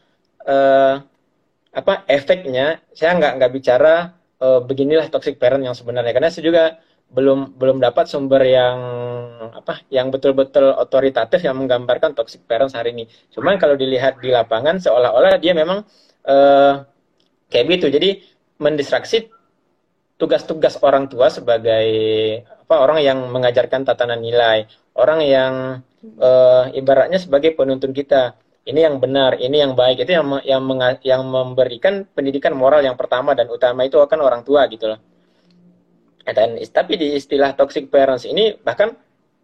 [0.46, 1.02] uh,
[1.70, 3.94] apa efeknya saya nggak nggak bicara
[4.38, 6.64] uh, beginilah toxic parent yang sebenarnya karena saya juga
[7.10, 8.78] belum belum dapat sumber yang
[9.50, 13.10] apa yang betul-betul otoritatif yang menggambarkan toxic parents hari ini.
[13.34, 15.82] Cuman kalau dilihat di lapangan seolah-olah dia memang
[16.30, 16.86] uh,
[17.50, 17.86] kayak gitu.
[17.90, 18.22] Jadi
[18.62, 19.28] mendistraksi
[20.16, 21.86] tugas-tugas orang tua sebagai
[22.46, 24.64] apa orang yang mengajarkan tatanan nilai.
[24.94, 25.82] Orang yang
[26.20, 28.38] uh, ibaratnya sebagai penuntun kita.
[28.60, 30.06] Ini yang benar ini yang baik.
[30.06, 30.62] Itu yang yang
[31.02, 35.00] yang memberikan pendidikan moral yang pertama dan utama itu akan orang tua gitu loh.
[36.30, 38.94] Dan tapi di istilah toxic parents ini bahkan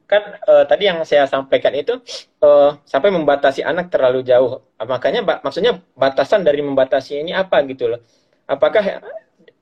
[0.06, 1.98] kan uh, tadi yang saya sampaikan itu
[2.42, 4.62] uh, sampai membatasi anak terlalu jauh.
[4.78, 8.00] Makanya maksudnya batasan dari membatasi ini apa gitu loh.
[8.46, 9.02] Apakah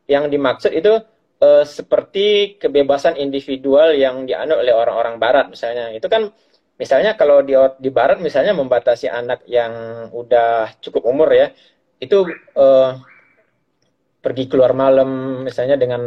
[0.04, 1.00] yang dimaksud itu
[1.40, 5.88] uh, seperti kebebasan individual yang dianut oleh orang-orang barat misalnya.
[5.96, 6.28] Itu kan
[6.76, 9.72] misalnya kalau di di barat misalnya membatasi anak yang
[10.10, 11.54] udah cukup umur ya
[12.02, 12.26] itu
[12.58, 12.98] uh,
[14.18, 16.02] pergi keluar malam misalnya dengan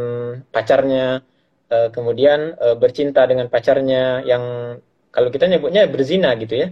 [0.52, 1.24] pacarnya
[1.72, 4.76] uh, kemudian uh, bercinta dengan pacarnya yang
[5.12, 6.68] kalau kita nyebutnya berzina gitu ya.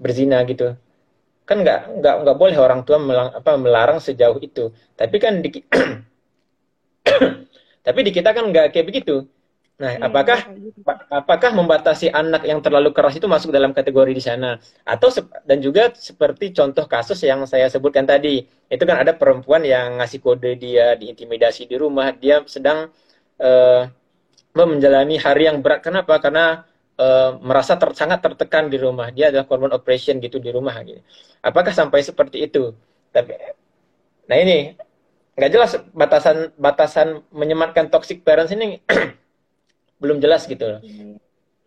[0.00, 0.76] Berzina gitu.
[1.44, 4.70] Kan nggak nggak nggak boleh orang tua melang, apa melarang sejauh itu.
[4.94, 5.50] Tapi kan di
[7.86, 9.26] tapi di kita kan nggak kayak begitu.
[9.80, 10.84] Nah hmm, apakah gitu.
[11.08, 14.60] apakah membatasi anak yang terlalu keras itu masuk dalam kategori di sana?
[14.84, 15.08] Atau
[15.48, 20.20] dan juga seperti contoh kasus yang saya sebutkan tadi itu kan ada perempuan yang ngasih
[20.20, 22.92] kode dia diintimidasi di rumah dia sedang
[23.40, 23.88] uh,
[24.54, 26.66] menjalani hari yang berat kenapa karena
[27.00, 29.08] uh, merasa ter, sangat tertekan di rumah.
[29.14, 31.00] Dia adalah korban operation gitu di rumah gitu.
[31.40, 32.74] Apakah sampai seperti itu?
[33.10, 33.34] Tapi
[34.30, 34.78] nah ini
[35.34, 38.78] nggak jelas batasan batasan menyematkan toxic parents ini
[40.02, 40.80] belum jelas gitu loh.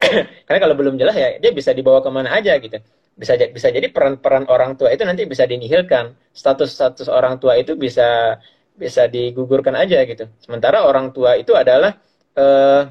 [0.48, 2.80] Karena kalau belum jelas ya dia bisa dibawa ke mana aja gitu.
[3.14, 6.16] Bisa bisa jadi peran-peran orang tua itu nanti bisa dinihilkan.
[6.34, 8.40] Status-status orang tua itu bisa
[8.74, 10.26] bisa digugurkan aja gitu.
[10.42, 11.94] Sementara orang tua itu adalah
[12.38, 12.90] uh,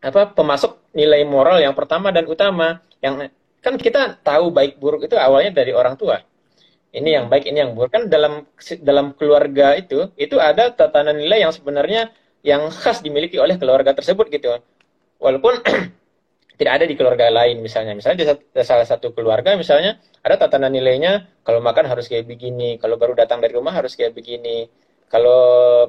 [0.00, 2.80] apa pemasok nilai moral yang pertama dan utama.
[3.00, 6.20] Yang kan kita tahu baik buruk itu awalnya dari orang tua.
[6.90, 7.92] Ini yang baik ini yang buruk.
[7.94, 8.48] Kan dalam
[8.82, 14.32] dalam keluarga itu itu ada tatanan nilai yang sebenarnya yang khas dimiliki oleh keluarga tersebut
[14.32, 14.58] gitu.
[15.20, 15.60] Walaupun
[16.58, 17.94] tidak ada di keluarga lain misalnya.
[17.94, 23.00] Misalnya di salah satu keluarga misalnya ada tatanan nilainya kalau makan harus kayak begini kalau
[23.00, 24.68] baru datang dari rumah harus kayak begini
[25.10, 25.38] kalau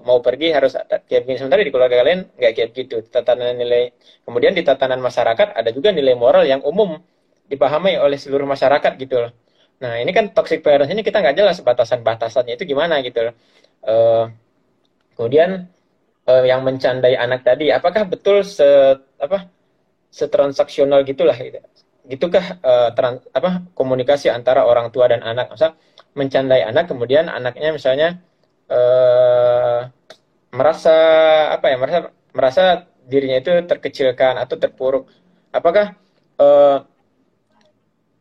[0.02, 0.74] mau pergi harus
[1.06, 2.96] kayak begini sementara di keluarga kalian nggak kayak gitu.
[3.06, 3.94] Tatanan nilai
[4.26, 6.98] kemudian di tatanan masyarakat ada juga nilai moral yang umum
[7.46, 9.22] dipahami oleh seluruh masyarakat gitu.
[9.30, 9.34] Loh
[9.82, 13.30] nah ini kan toxic parents ini kita nggak jelas batasan-batasannya itu gimana gitu.
[13.30, 13.36] Loh
[13.86, 14.26] uh,
[15.18, 15.70] kemudian
[16.26, 18.66] uh, yang mencandai anak tadi apakah betul se
[19.22, 19.50] apa
[20.12, 21.62] setransaksional gitulah gitu.
[22.02, 25.54] gitukah uh, trans, apa komunikasi antara orang tua dan anak?
[25.54, 25.78] Masa
[26.18, 28.20] mencandai anak kemudian anaknya misalnya
[28.72, 29.92] uh,
[30.56, 30.96] merasa
[31.52, 32.00] apa ya merasa
[32.32, 32.64] merasa
[33.06, 35.12] dirinya itu terkecilkan atau terpuruk
[35.52, 36.00] apakah
[36.40, 36.88] uh,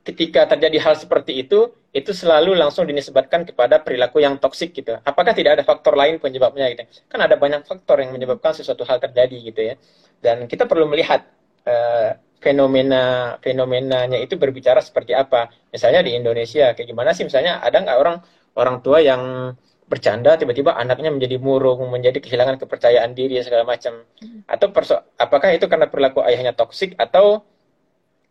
[0.02, 4.94] ketika terjadi hal seperti itu itu selalu langsung dinisbatkan kepada perilaku yang toksik gitu.
[5.02, 6.86] Apakah tidak ada faktor lain penyebabnya gitu?
[7.10, 9.74] Kan ada banyak faktor yang menyebabkan sesuatu hal terjadi gitu ya.
[10.22, 11.26] Dan kita perlu melihat
[11.66, 15.50] uh, fenomena fenomenanya itu berbicara seperti apa.
[15.74, 17.26] Misalnya di Indonesia kayak gimana sih?
[17.26, 18.16] Misalnya ada nggak orang
[18.54, 19.54] orang tua yang
[19.90, 24.06] bercanda tiba-tiba anaknya menjadi murung, menjadi kehilangan kepercayaan diri segala macam.
[24.46, 27.42] Atau perso apakah itu karena perilaku ayahnya toksik atau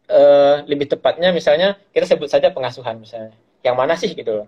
[0.08, 4.48] uh, lebih tepatnya misalnya kita sebut saja pengasuhan misalnya yang mana sih gitu loh.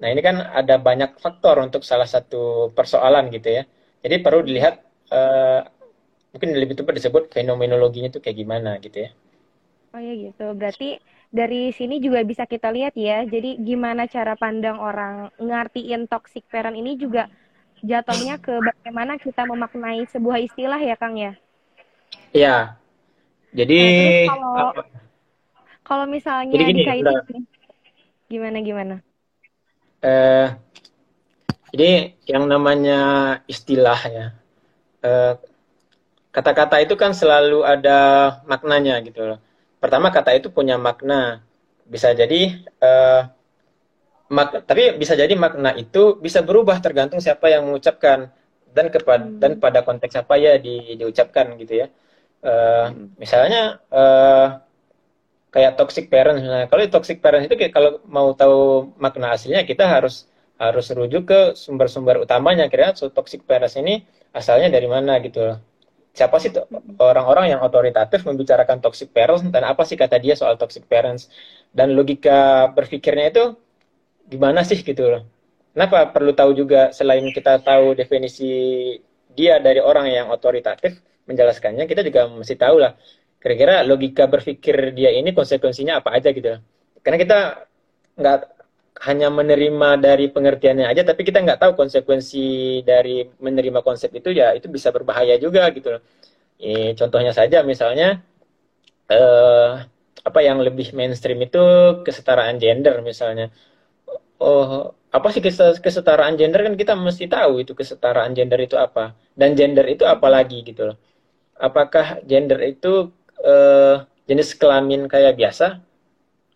[0.00, 3.62] Nah ini kan ada banyak faktor untuk salah satu persoalan gitu ya.
[4.04, 4.80] Jadi perlu dilihat
[5.12, 5.64] uh,
[6.36, 9.10] mungkin lebih tepat disebut fenomenologinya itu kayak gimana gitu ya.
[9.96, 10.46] Oh ya gitu.
[10.56, 11.00] Berarti
[11.30, 13.22] dari sini juga bisa kita lihat ya.
[13.24, 17.30] Jadi gimana cara pandang orang ngartiin toxic parent ini juga
[17.80, 21.32] jatuhnya ke bagaimana kita memaknai sebuah istilah ya Kang ya.
[22.34, 22.76] Iya.
[23.50, 23.80] Jadi
[24.26, 24.70] nah, kalau
[25.82, 27.42] kalau misalnya jadi gini, dikaitin
[28.30, 28.96] Gimana gimana?
[30.06, 30.48] Eh,
[31.74, 33.00] jadi yang namanya
[33.50, 34.26] istilah ya.
[35.02, 35.34] Eh,
[36.30, 37.98] kata-kata itu kan selalu ada
[38.46, 39.38] maknanya gitu loh.
[39.80, 41.42] Pertama kata itu punya makna.
[41.88, 43.22] Bisa jadi eh,
[44.30, 48.30] mak tapi bisa jadi makna itu bisa berubah tergantung siapa yang mengucapkan
[48.70, 49.42] dan kepada hmm.
[49.42, 51.86] dan pada konteks apa ya di, diucapkan gitu ya.
[52.40, 53.06] Uh, hmm.
[53.20, 54.62] Misalnya uh,
[55.50, 56.46] kayak toxic parents.
[56.46, 61.40] Nah, kalau toxic parents itu kalau mau tahu makna aslinya kita harus harus rujuk ke
[61.58, 64.04] sumber-sumber utamanya kira so, toxic parents ini
[64.36, 65.56] asalnya dari mana gitu
[66.10, 66.50] Siapa sih
[66.98, 71.30] orang-orang yang otoritatif membicarakan toxic parents dan apa sih kata dia soal toxic parents?
[71.70, 73.44] Dan logika berpikirnya itu
[74.26, 75.22] gimana sih gitu loh.
[75.70, 78.50] Kenapa perlu tahu juga selain kita tahu definisi
[79.38, 80.98] dia dari orang yang otoritatif
[81.30, 82.98] menjelaskannya, kita juga mesti tahu lah
[83.40, 86.60] kira-kira logika berpikir dia ini konsekuensinya apa aja gitu.
[87.00, 87.38] Karena kita
[88.20, 88.38] nggak
[89.06, 94.52] hanya menerima dari pengertiannya aja tapi kita nggak tahu konsekuensi dari menerima konsep itu ya
[94.52, 95.96] itu bisa berbahaya juga gitu
[96.60, 98.20] e, contohnya saja misalnya
[99.10, 99.70] eh,
[100.20, 101.60] apa yang lebih mainstream itu
[102.06, 103.50] kesetaraan gender misalnya.
[104.40, 105.42] Oh apa sih
[105.84, 106.60] kesetaraan gender?
[106.64, 109.16] Kan kita mesti tahu itu kesetaraan gender itu apa.
[109.34, 110.96] Dan gender itu apa lagi gitu loh.
[111.60, 113.12] Apakah gender itu
[113.44, 115.82] uh, jenis kelamin kayak biasa,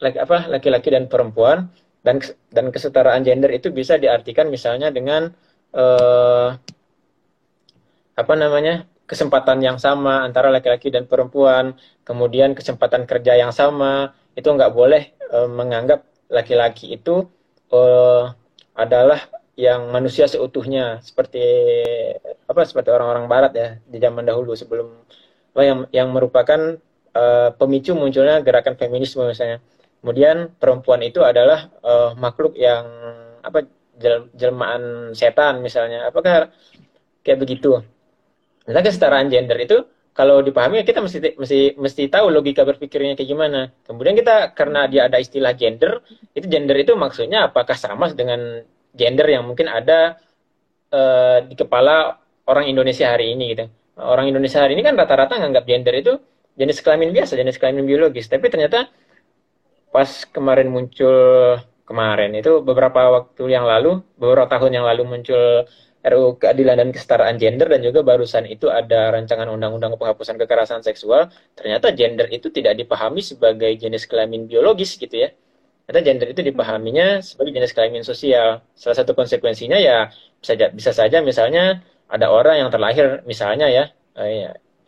[0.00, 0.38] laki apa?
[0.48, 1.68] Laki-laki dan perempuan
[2.04, 2.20] dan
[2.52, 5.32] dan kesetaraan gender itu bisa diartikan misalnya dengan
[5.72, 6.52] uh,
[8.14, 14.48] apa namanya kesempatan yang sama antara laki-laki dan perempuan, kemudian kesempatan kerja yang sama itu
[14.48, 17.28] nggak boleh uh, menganggap laki-laki itu
[17.72, 18.32] uh,
[18.76, 19.20] adalah
[19.54, 21.40] yang manusia seutuhnya seperti
[22.50, 24.90] apa seperti orang-orang barat ya di zaman dahulu sebelum
[25.54, 26.82] yang yang merupakan
[27.14, 29.62] uh, pemicu munculnya gerakan feminisme misalnya.
[30.04, 32.84] Kemudian perempuan itu adalah uh, makhluk yang
[33.40, 33.64] apa
[33.96, 36.12] jel, jelmaan setan misalnya.
[36.12, 36.52] Apakah
[37.24, 37.80] kayak begitu?
[38.68, 39.80] Nah, kesetaraan gender itu
[40.12, 43.72] kalau dipahami kita mesti mesti mesti tahu logika berpikirnya kayak gimana.
[43.88, 46.04] Kemudian kita karena dia ada istilah gender,
[46.36, 48.60] itu gender itu maksudnya apakah sama dengan
[48.92, 50.20] gender yang mungkin ada
[50.92, 53.66] uh, di kepala orang Indonesia hari ini gitu
[54.00, 56.12] orang Indonesia hari ini kan rata-rata nganggap gender itu
[56.54, 58.26] jenis kelamin biasa, jenis kelamin biologis.
[58.30, 58.90] Tapi ternyata
[59.94, 61.14] pas kemarin muncul
[61.86, 65.68] kemarin itu beberapa waktu yang lalu, beberapa tahun yang lalu muncul
[66.04, 71.32] RUU keadilan dan kesetaraan gender dan juga barusan itu ada rancangan undang-undang penghapusan kekerasan seksual.
[71.56, 75.32] Ternyata gender itu tidak dipahami sebagai jenis kelamin biologis gitu ya.
[75.88, 78.60] Ternyata gender itu dipahaminya sebagai jenis kelamin sosial.
[78.76, 81.80] Salah satu konsekuensinya ya bisa bisa saja misalnya
[82.10, 83.84] ada orang yang terlahir misalnya ya,
[84.20, 84.28] uh,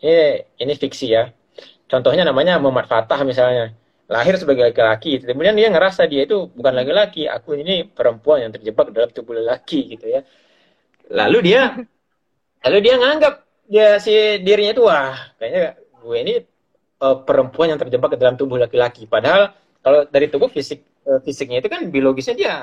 [0.05, 1.33] ini ini fiksi ya.
[1.89, 3.73] Contohnya namanya Muhammad Fatah misalnya,
[4.07, 8.91] lahir sebagai laki-laki, kemudian dia ngerasa dia itu bukan laki-laki, aku ini perempuan yang terjebak
[8.95, 10.23] dalam tubuh laki gitu ya.
[11.11, 11.75] Lalu dia,
[12.63, 13.33] lalu dia nganggap
[13.67, 16.33] dia si dirinya itu wah kayaknya gue ini
[17.03, 19.05] uh, perempuan yang terjebak dalam tubuh laki-laki.
[19.11, 19.51] Padahal
[19.83, 22.53] kalau dari tubuh fisik uh, fisiknya itu kan biologisnya dia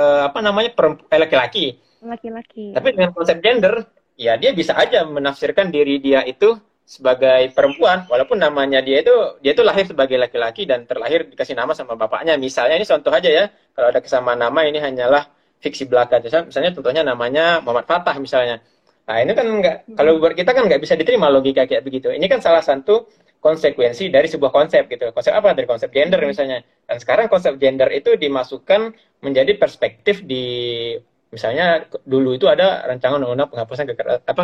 [0.00, 2.74] uh, apa namanya perempuan laki-laki laki-laki.
[2.74, 3.82] Tapi dengan konsep gender,
[4.14, 6.54] ya dia bisa aja menafsirkan diri dia itu
[6.88, 9.12] sebagai perempuan, walaupun namanya dia itu
[9.44, 12.40] dia itu lahir sebagai laki-laki dan terlahir dikasih nama sama bapaknya.
[12.40, 13.44] Misalnya ini contoh aja ya,
[13.76, 15.28] kalau ada kesamaan nama ini hanyalah
[15.60, 16.16] fiksi belaka.
[16.24, 18.64] Misalnya contohnya namanya Muhammad Fatah misalnya.
[19.04, 22.08] Nah ini kan nggak, kalau buat kita kan nggak bisa diterima logika kayak begitu.
[22.08, 23.04] Ini kan salah satu
[23.44, 25.12] konsekuensi dari sebuah konsep gitu.
[25.12, 26.64] Konsep apa dari konsep gender misalnya.
[26.88, 30.96] Dan sekarang konsep gender itu dimasukkan menjadi perspektif di
[31.28, 34.42] misalnya dulu itu ada rancangan undang-undang penghapusan kekerasan apa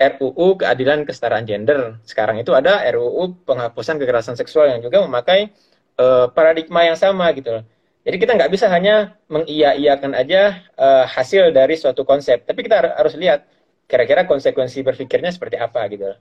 [0.00, 2.00] RUU keadilan kesetaraan gender.
[2.08, 5.52] Sekarang itu ada RUU penghapusan kekerasan seksual yang juga memakai
[6.00, 7.60] uh, paradigma yang sama gitu.
[8.00, 13.12] Jadi kita nggak bisa hanya mengiya-iyakan aja uh, hasil dari suatu konsep, tapi kita harus
[13.20, 13.44] lihat
[13.84, 16.16] kira-kira konsekuensi berpikirnya seperti apa gitu.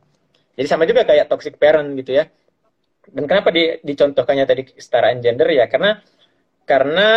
[0.60, 2.28] Jadi sama juga kayak toxic parent gitu ya.
[3.08, 5.72] Dan kenapa di, dicontohkannya tadi kesetaraan gender ya?
[5.72, 6.04] Karena
[6.68, 7.10] karena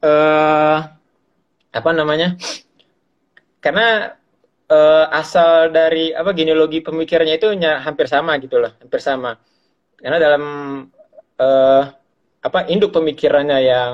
[0.00, 0.78] uh,
[1.76, 2.40] apa namanya?
[3.60, 4.16] Karena
[4.74, 9.38] uh, asal dari apa genealogi pemikirannya itu hampir sama gitu loh, hampir sama.
[9.94, 10.44] Karena dalam
[11.38, 11.82] uh,
[12.44, 13.90] apa induk pemikirannya yang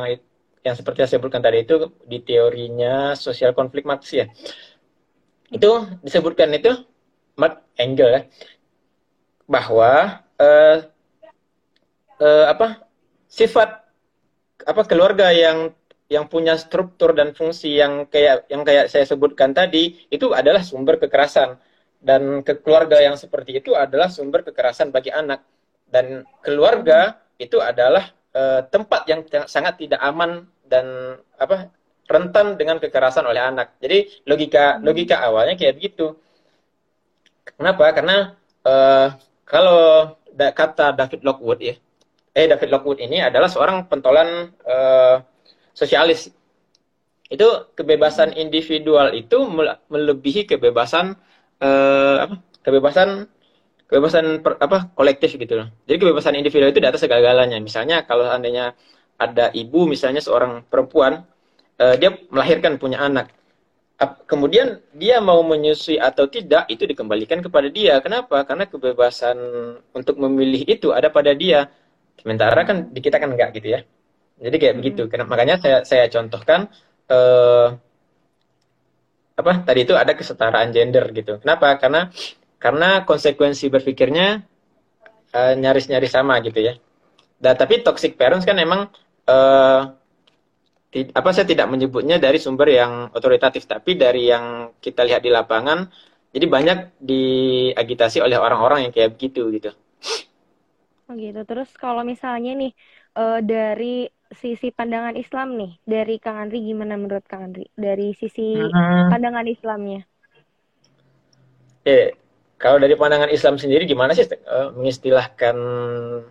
[0.60, 4.26] yang seperti saya sebutkan tadi itu di teorinya sosial konflik Marx ya.
[5.52, 6.72] Itu disebutkan itu
[7.36, 8.22] Mark Engel ya
[9.50, 10.76] bahwa uh,
[12.22, 12.86] uh, apa
[13.26, 13.82] sifat
[14.62, 15.74] apa keluarga yang
[16.10, 20.98] yang punya struktur dan fungsi yang kayak yang kayak saya sebutkan tadi itu adalah sumber
[20.98, 21.54] kekerasan
[22.02, 25.46] dan ke keluarga yang seperti itu adalah sumber kekerasan bagi anak
[25.86, 31.70] dan keluarga itu adalah uh, tempat yang sangat tidak aman dan apa
[32.10, 33.78] rentan dengan kekerasan oleh anak.
[33.78, 36.18] Jadi logika logika awalnya kayak begitu.
[37.54, 37.94] Kenapa?
[37.94, 38.34] Karena
[38.66, 39.14] uh,
[39.46, 41.74] kalau da kata David Lockwood ya,
[42.34, 45.22] eh David Lockwood ini adalah seorang pentolan uh,
[45.80, 46.28] sosialis.
[47.32, 49.38] Itu kebebasan individual itu
[49.88, 51.16] melebihi kebebasan
[51.64, 52.34] uh, apa?
[52.60, 53.08] Kebebasan
[53.88, 55.68] kebebasan per, apa kolektif gitu loh.
[55.88, 57.56] Jadi kebebasan individual itu di atas segala-galanya.
[57.64, 58.76] Misalnya kalau seandainya
[59.16, 61.24] ada ibu misalnya seorang perempuan
[61.80, 63.32] uh, dia melahirkan punya anak
[64.24, 68.00] kemudian dia mau menyusui atau tidak itu dikembalikan kepada dia.
[68.00, 68.40] Kenapa?
[68.48, 69.36] Karena kebebasan
[69.92, 71.68] untuk memilih itu ada pada dia.
[72.16, 73.80] Sementara kan di kita kan enggak gitu ya.
[74.40, 74.80] Jadi kayak hmm.
[74.80, 75.02] begitu.
[75.06, 76.72] Karena makanya saya saya contohkan
[77.12, 77.66] eh,
[79.40, 81.38] apa tadi itu ada kesetaraan gender gitu.
[81.40, 81.76] Kenapa?
[81.76, 82.08] Karena
[82.60, 84.40] karena konsekuensi berpikirnya
[85.36, 86.74] eh, nyaris-nyaris sama gitu ya.
[87.40, 88.88] Dan tapi toxic parents kan emang
[89.28, 89.80] eh,
[90.90, 95.86] apa saya tidak menyebutnya dari sumber yang otoritatif tapi dari yang kita lihat di lapangan
[96.34, 99.70] jadi banyak diagitasi oleh orang-orang yang kayak begitu gitu.
[101.10, 101.42] Oh gitu.
[101.42, 102.72] Terus kalau misalnya nih
[103.18, 107.66] uh, dari sisi pandangan Islam nih, dari Kang Andri gimana menurut Kang Andri?
[107.74, 109.10] Dari sisi hmm.
[109.10, 110.00] pandangan Islamnya?
[111.82, 112.14] Eh,
[112.60, 115.56] kalau dari pandangan Islam sendiri gimana sih uh, mengistilahkan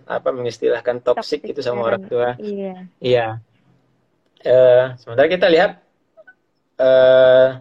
[0.06, 2.38] apa mengistilahkan toksik itu sama orang tua?
[2.38, 2.88] Iya.
[3.02, 3.28] Iya
[4.46, 5.72] uh, sementara kita lihat
[6.80, 7.60] uh,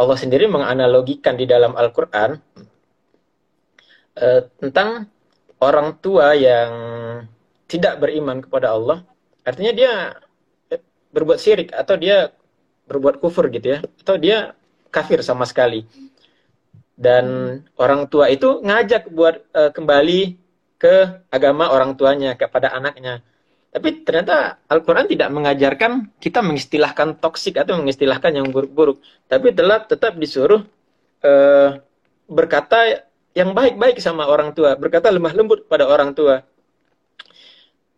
[0.00, 2.40] Allah sendiri menganalogikan di dalam Al-Quran
[4.18, 5.06] uh, tentang
[5.60, 6.72] orang tua yang
[7.70, 9.04] tidak beriman kepada Allah,
[9.46, 9.92] artinya dia
[11.10, 12.30] berbuat syirik atau dia
[12.86, 14.54] berbuat kufur gitu ya, atau dia
[14.90, 15.86] kafir sama sekali.
[17.00, 20.36] Dan orang tua itu ngajak buat uh, kembali
[20.76, 23.24] ke agama orang tuanya kepada anaknya.
[23.70, 28.98] Tapi ternyata Al-Quran tidak mengajarkan kita mengistilahkan toksik atau mengistilahkan yang buruk-buruk.
[29.30, 30.66] Tapi telah tetap disuruh
[31.22, 31.78] uh,
[32.26, 34.74] berkata yang baik-baik sama orang tua.
[34.74, 36.42] Berkata lemah lembut pada orang tua.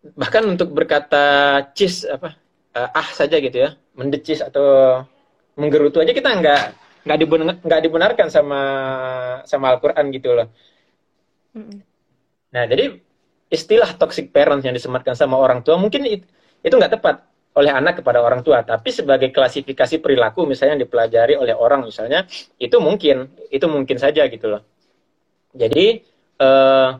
[0.02, 1.24] Bahkan untuk berkata
[1.78, 2.34] cis apa
[2.74, 3.78] uh, ah saja gitu ya.
[3.94, 5.00] Mendecis atau
[5.54, 6.62] menggerutu aja kita nggak
[7.02, 8.60] nggak dibenar, dibenarkan sama
[9.44, 10.48] sama Al-Quran gitu loh.
[12.52, 12.98] Nah jadi
[13.52, 18.24] istilah toxic parents yang disematkan sama orang tua mungkin itu nggak tepat oleh anak kepada
[18.24, 22.24] orang tua, tapi sebagai klasifikasi perilaku misalnya yang dipelajari oleh orang misalnya
[22.56, 24.64] itu mungkin itu mungkin saja gitu loh.
[25.52, 26.00] Jadi
[26.40, 26.90] eh,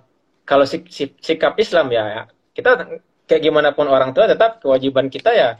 [0.45, 0.93] kalau sik
[1.25, 5.51] sikap Islam ya kita kayak gimana pun orang tua tetap kewajiban kita ya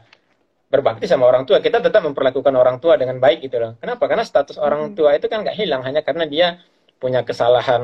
[0.73, 1.61] berbakti sama orang tua.
[1.61, 3.77] Kita tetap memperlakukan orang tua dengan baik gitu loh.
[3.77, 4.09] Kenapa?
[4.09, 4.95] Karena status orang hmm.
[4.97, 6.57] tua itu kan nggak hilang hanya karena dia
[6.97, 7.83] punya kesalahan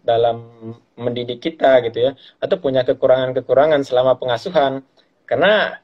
[0.00, 0.48] dalam
[0.96, 4.80] mendidik kita gitu ya atau punya kekurangan-kekurangan selama pengasuhan
[5.28, 5.76] karena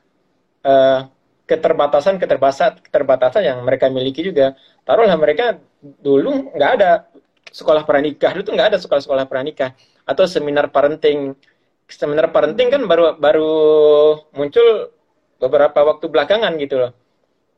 [0.65, 1.05] uh,
[1.45, 4.57] keterbatasan keterbatasan keterbatasan yang mereka miliki juga
[4.89, 7.13] taruhlah mereka dulu nggak ada
[7.53, 9.77] sekolah pranikah dulu tuh nggak ada sekolah-sekolah pranikah
[10.09, 11.37] atau seminar parenting
[11.93, 13.53] seminar parenting kan baru baru
[14.33, 14.91] muncul
[15.37, 16.93] beberapa waktu belakangan gitu loh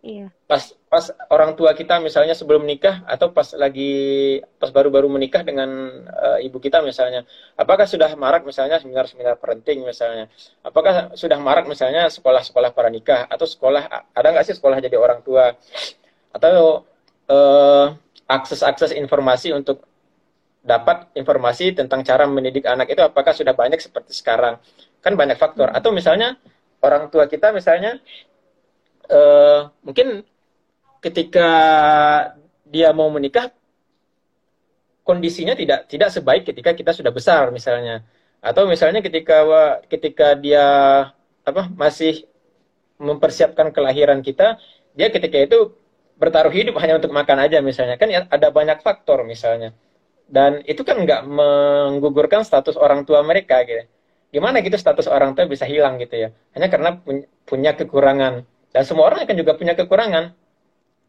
[0.05, 0.29] Iya.
[0.45, 5.65] Pas pas orang tua kita misalnya sebelum menikah atau pas lagi pas baru-baru menikah dengan
[6.13, 7.25] uh, ibu kita misalnya,
[7.57, 10.29] apakah sudah marak misalnya seminar-seminar parenting misalnya?
[10.61, 15.25] Apakah sudah marak misalnya sekolah-sekolah para nikah atau sekolah ada nggak sih sekolah jadi orang
[15.25, 15.57] tua
[16.37, 16.85] atau
[17.33, 17.97] uh,
[18.29, 19.89] akses-akses informasi untuk
[20.65, 24.57] dapat informasi tentang cara mendidik anak itu apakah sudah banyak seperti sekarang.
[25.05, 25.69] Kan banyak faktor.
[25.69, 26.41] Atau misalnya
[26.81, 28.01] orang tua kita misalnya
[29.13, 30.25] uh, mungkin
[31.05, 31.51] ketika
[32.65, 33.53] dia mau menikah
[35.05, 38.01] kondisinya tidak tidak sebaik ketika kita sudah besar misalnya.
[38.41, 39.45] Atau misalnya ketika
[39.93, 40.67] ketika dia
[41.45, 42.25] apa masih
[42.97, 44.57] mempersiapkan kelahiran kita
[44.97, 45.77] dia ketika itu
[46.17, 48.01] bertaruh hidup hanya untuk makan aja misalnya.
[48.01, 49.77] Kan ya ada banyak faktor misalnya
[50.29, 53.85] dan itu kan nggak menggugurkan status orang tua mereka gitu.
[54.35, 56.29] Gimana gitu status orang tua bisa hilang gitu ya?
[56.59, 56.99] Hanya karena
[57.47, 58.43] punya kekurangan.
[58.75, 60.35] Dan semua orang akan juga punya kekurangan.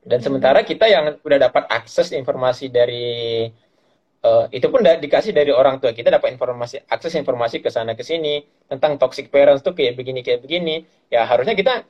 [0.06, 3.50] Dan sementara kita yang udah dapat akses informasi dari
[4.22, 8.06] uh, itu pun dikasih dari orang tua kita dapat informasi akses informasi ke sana ke
[8.06, 11.90] sini tentang toxic parents tuh kayak begini kayak begini ya harusnya kita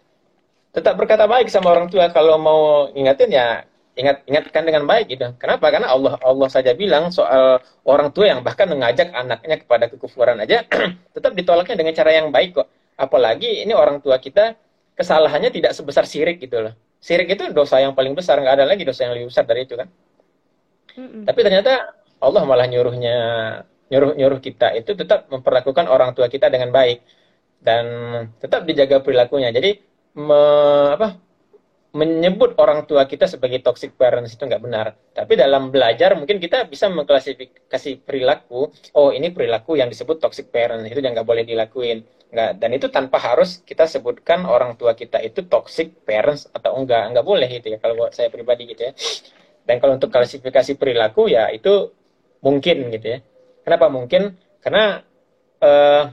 [0.75, 2.11] tetap berkata baik sama orang tua.
[2.11, 3.63] Kalau mau ingatin ya
[3.95, 5.31] ingat ingatkan dengan baik gitu.
[5.39, 5.71] Kenapa?
[5.71, 10.67] Karena Allah Allah saja bilang soal orang tua yang bahkan mengajak anaknya kepada kekufuran aja
[11.15, 12.67] tetap ditolaknya dengan cara yang baik kok.
[12.99, 14.55] Apalagi ini orang tua kita
[14.95, 16.75] kesalahannya tidak sebesar sirik gitu loh.
[16.99, 19.75] Sirik itu dosa yang paling besar nggak ada lagi dosa yang lebih besar dari itu
[19.79, 19.87] kan.
[20.95, 21.21] Mm -mm.
[21.27, 21.91] tapi ternyata
[22.23, 23.17] Allah malah nyuruhnya
[23.91, 27.03] nyuruh nyuruh kita itu tetap memperlakukan orang tua kita dengan baik
[27.59, 27.85] dan
[28.39, 29.51] tetap dijaga perilakunya.
[29.51, 29.81] Jadi
[30.15, 30.41] me,
[30.95, 31.19] apa
[31.95, 34.99] menyebut orang tua kita sebagai toxic parents itu nggak benar.
[35.15, 38.67] Tapi dalam belajar mungkin kita bisa mengklasifikasi perilaku.
[38.99, 42.03] Oh ini perilaku yang disebut toxic parents itu yang nggak boleh dilakuin.
[42.35, 47.15] Nggak, dan itu tanpa harus kita sebutkan orang tua kita itu toxic parents atau enggak
[47.15, 48.93] nggak boleh gitu ya kalau buat saya pribadi gitu ya.
[49.63, 51.95] Dan kalau untuk klasifikasi perilaku ya itu
[52.43, 53.19] mungkin gitu ya.
[53.63, 54.35] Kenapa mungkin?
[54.59, 54.99] Karena
[55.63, 56.03] uh,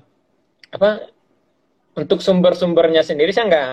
[0.70, 0.90] apa?
[1.92, 3.70] Untuk sumber-sumbernya sendiri saya nggak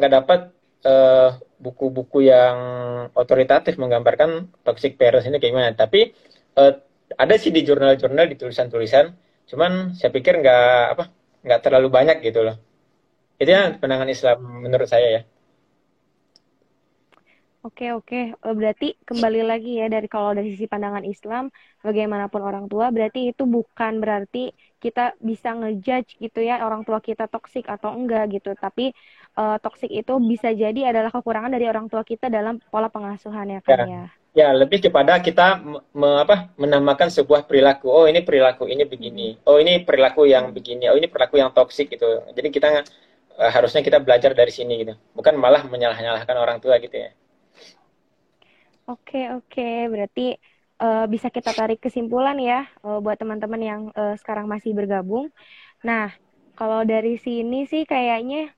[0.00, 0.40] nggak dapat
[0.86, 2.56] uh, buku-buku yang
[3.14, 5.70] otoritatif menggambarkan toxic parents ini kayak gimana.
[5.74, 6.14] Tapi
[6.58, 6.72] uh,
[7.18, 9.12] ada sih di jurnal-jurnal, di tulisan-tulisan.
[9.46, 11.04] Cuman saya pikir nggak apa
[11.42, 12.56] nggak terlalu banyak gitu loh.
[13.36, 15.22] Itu ya penangan Islam menurut saya ya.
[17.62, 21.46] Oke oke, eh, berarti kembali lagi ya dari kalau dari sisi pandangan Islam,
[21.86, 24.50] bagaimanapun orang tua, berarti itu bukan berarti
[24.82, 28.90] kita bisa ngejudge gitu ya orang tua kita toksik atau enggak gitu, tapi
[29.36, 33.60] uh, toksik itu bisa jadi adalah kekurangan dari orang tua kita dalam pola pengasuhan ya
[33.64, 33.86] kan ya.
[33.86, 34.02] Ya,
[34.32, 35.60] ya lebih kepada kita
[35.92, 37.88] me, apa, menamakan sebuah perilaku.
[37.88, 39.40] Oh ini perilaku ini begini.
[39.48, 40.88] Oh ini perilaku yang begini.
[40.92, 42.06] Oh ini perilaku yang toksik gitu.
[42.32, 42.68] Jadi kita
[43.38, 47.10] uh, harusnya kita belajar dari sini gitu, bukan malah menyalah-nyalahkan orang tua gitu ya.
[48.90, 49.70] Oke, oke.
[49.88, 50.36] Berarti
[50.82, 55.30] uh, bisa kita tarik kesimpulan ya uh, buat teman-teman yang uh, sekarang masih bergabung.
[55.86, 56.10] Nah,
[56.58, 58.50] kalau dari sini sih kayaknya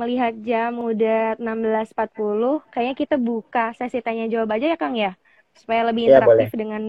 [0.00, 5.12] melihat jam udah 16.40, kayaknya kita buka sesi tanya jawab aja ya Kang ya,
[5.52, 6.56] supaya lebih ya, interaktif boleh.
[6.56, 6.82] dengan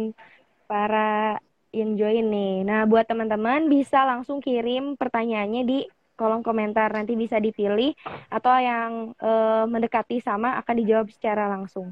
[0.72, 1.36] para
[1.76, 2.64] yang join nih.
[2.64, 5.80] Nah, buat teman-teman bisa langsung kirim pertanyaannya di
[6.16, 7.92] kolom komentar nanti bisa dipilih
[8.32, 11.92] atau yang uh, mendekati sama akan dijawab secara langsung.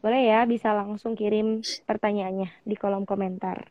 [0.00, 3.68] Boleh ya, bisa langsung kirim pertanyaannya di kolom komentar.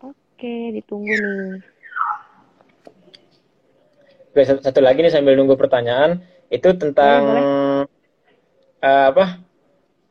[0.00, 1.77] Oke, ditunggu nih.
[4.28, 6.20] Oke, satu lagi nih sambil nunggu pertanyaan,
[6.52, 7.22] itu tentang
[8.84, 9.24] uh, apa?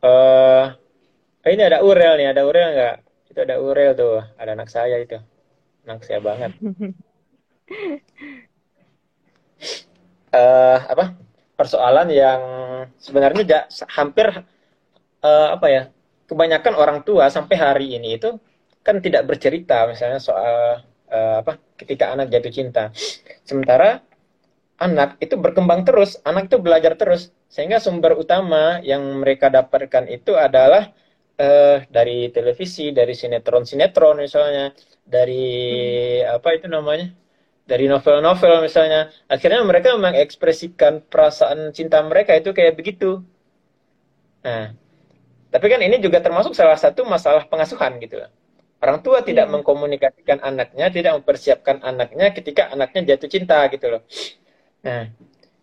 [0.01, 0.65] Uh,
[1.47, 2.95] ini ada Urel nih, ada Urel nggak?
[3.29, 5.21] Itu ada Urel tuh, ada anak saya itu,
[5.85, 6.51] anak saya banget.
[10.33, 11.27] uh, apa?
[11.57, 12.41] persoalan yang
[13.01, 13.65] sebenarnya
[13.97, 14.29] hampir
[15.25, 15.83] uh, apa ya
[16.29, 18.37] kebanyakan orang tua sampai hari ini itu
[18.85, 22.93] kan tidak bercerita misalnya soal uh, apa ketika anak jatuh cinta
[23.41, 24.05] sementara
[24.77, 27.33] anak itu berkembang terus anak itu belajar terus.
[27.49, 30.93] Sehingga sumber utama yang mereka dapatkan itu adalah
[31.41, 34.73] uh, dari televisi dari sinetron sinetron misalnya
[35.05, 35.45] dari
[36.21, 36.35] hmm.
[36.37, 37.13] apa itu namanya
[37.67, 39.09] dari novel-novel misalnya.
[39.27, 43.21] Akhirnya mereka mengekspresikan perasaan cinta mereka itu kayak begitu.
[44.45, 44.87] Nah
[45.47, 48.19] tapi kan ini juga termasuk salah satu masalah pengasuhan gitu
[48.83, 49.59] orang tua tidak hmm.
[49.59, 54.01] mengkomunikasikan anaknya tidak mempersiapkan anaknya ketika anaknya jatuh cinta gitu loh
[54.85, 55.09] nah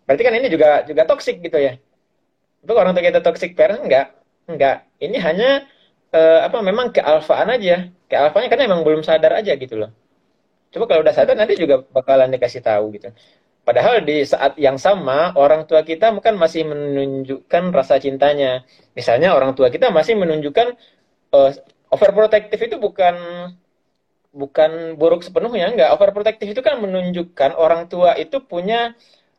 [0.05, 1.79] berarti kan ini juga juga toksik gitu ya?
[2.65, 4.17] Itu orang tua kita toxic parent enggak.
[4.49, 4.89] Enggak.
[5.01, 5.51] Ini hanya
[6.13, 7.89] uh, apa memang kealfaan aja.
[8.09, 9.91] Kealfaannya karena memang belum sadar aja gitu loh.
[10.73, 13.13] Coba kalau udah sadar nanti juga bakalan dikasih tahu gitu.
[13.65, 18.61] Padahal di saat yang sama orang tua kita mungkin masih menunjukkan rasa cintanya.
[18.93, 20.77] Misalnya orang tua kita masih menunjukkan
[21.33, 21.51] uh,
[21.89, 23.15] overprotective itu bukan
[24.35, 25.95] bukan buruk sepenuhnya enggak.
[25.95, 28.93] Overprotective itu kan menunjukkan orang tua itu punya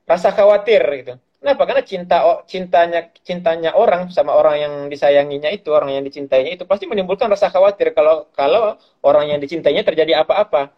[0.07, 1.13] rasa khawatir gitu.
[1.45, 1.61] Kenapa?
[1.69, 2.17] Karena cinta
[2.49, 7.53] cintanya cintanya orang sama orang yang disayanginya itu, orang yang dicintainya itu pasti menimbulkan rasa
[7.53, 10.73] khawatir kalau kalau orang yang dicintainya terjadi apa-apa.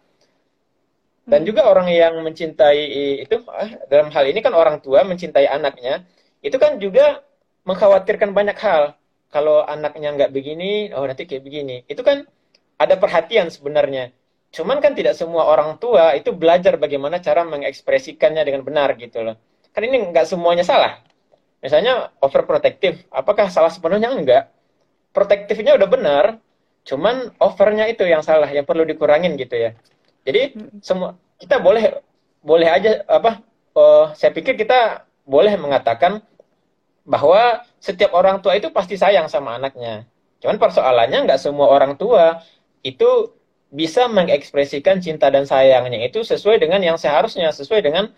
[1.28, 2.80] Dan juga orang yang mencintai
[3.24, 6.04] itu ah, dalam hal ini kan orang tua mencintai anaknya,
[6.40, 7.20] itu kan juga
[7.68, 8.96] mengkhawatirkan banyak hal.
[9.28, 11.84] Kalau anaknya nggak begini, oh nanti kayak begini.
[11.84, 12.24] Itu kan
[12.78, 14.14] ada perhatian sebenarnya.
[14.54, 19.36] Cuman kan tidak semua orang tua itu belajar bagaimana cara mengekspresikannya dengan benar gitu loh
[19.78, 20.98] kan ini nggak semuanya salah.
[21.62, 24.50] Misalnya overprotective, apakah salah sepenuhnya enggak?
[25.14, 26.24] Protektifnya udah benar,
[26.82, 29.70] cuman overnya itu yang salah, yang perlu dikurangin gitu ya.
[30.26, 32.02] Jadi semua kita boleh
[32.42, 33.38] boleh aja apa?
[33.78, 36.18] Uh, saya pikir kita boleh mengatakan
[37.06, 40.10] bahwa setiap orang tua itu pasti sayang sama anaknya.
[40.42, 42.42] Cuman persoalannya nggak semua orang tua
[42.82, 43.32] itu
[43.68, 48.08] bisa mengekspresikan cinta dan sayangnya itu sesuai dengan yang seharusnya, sesuai dengan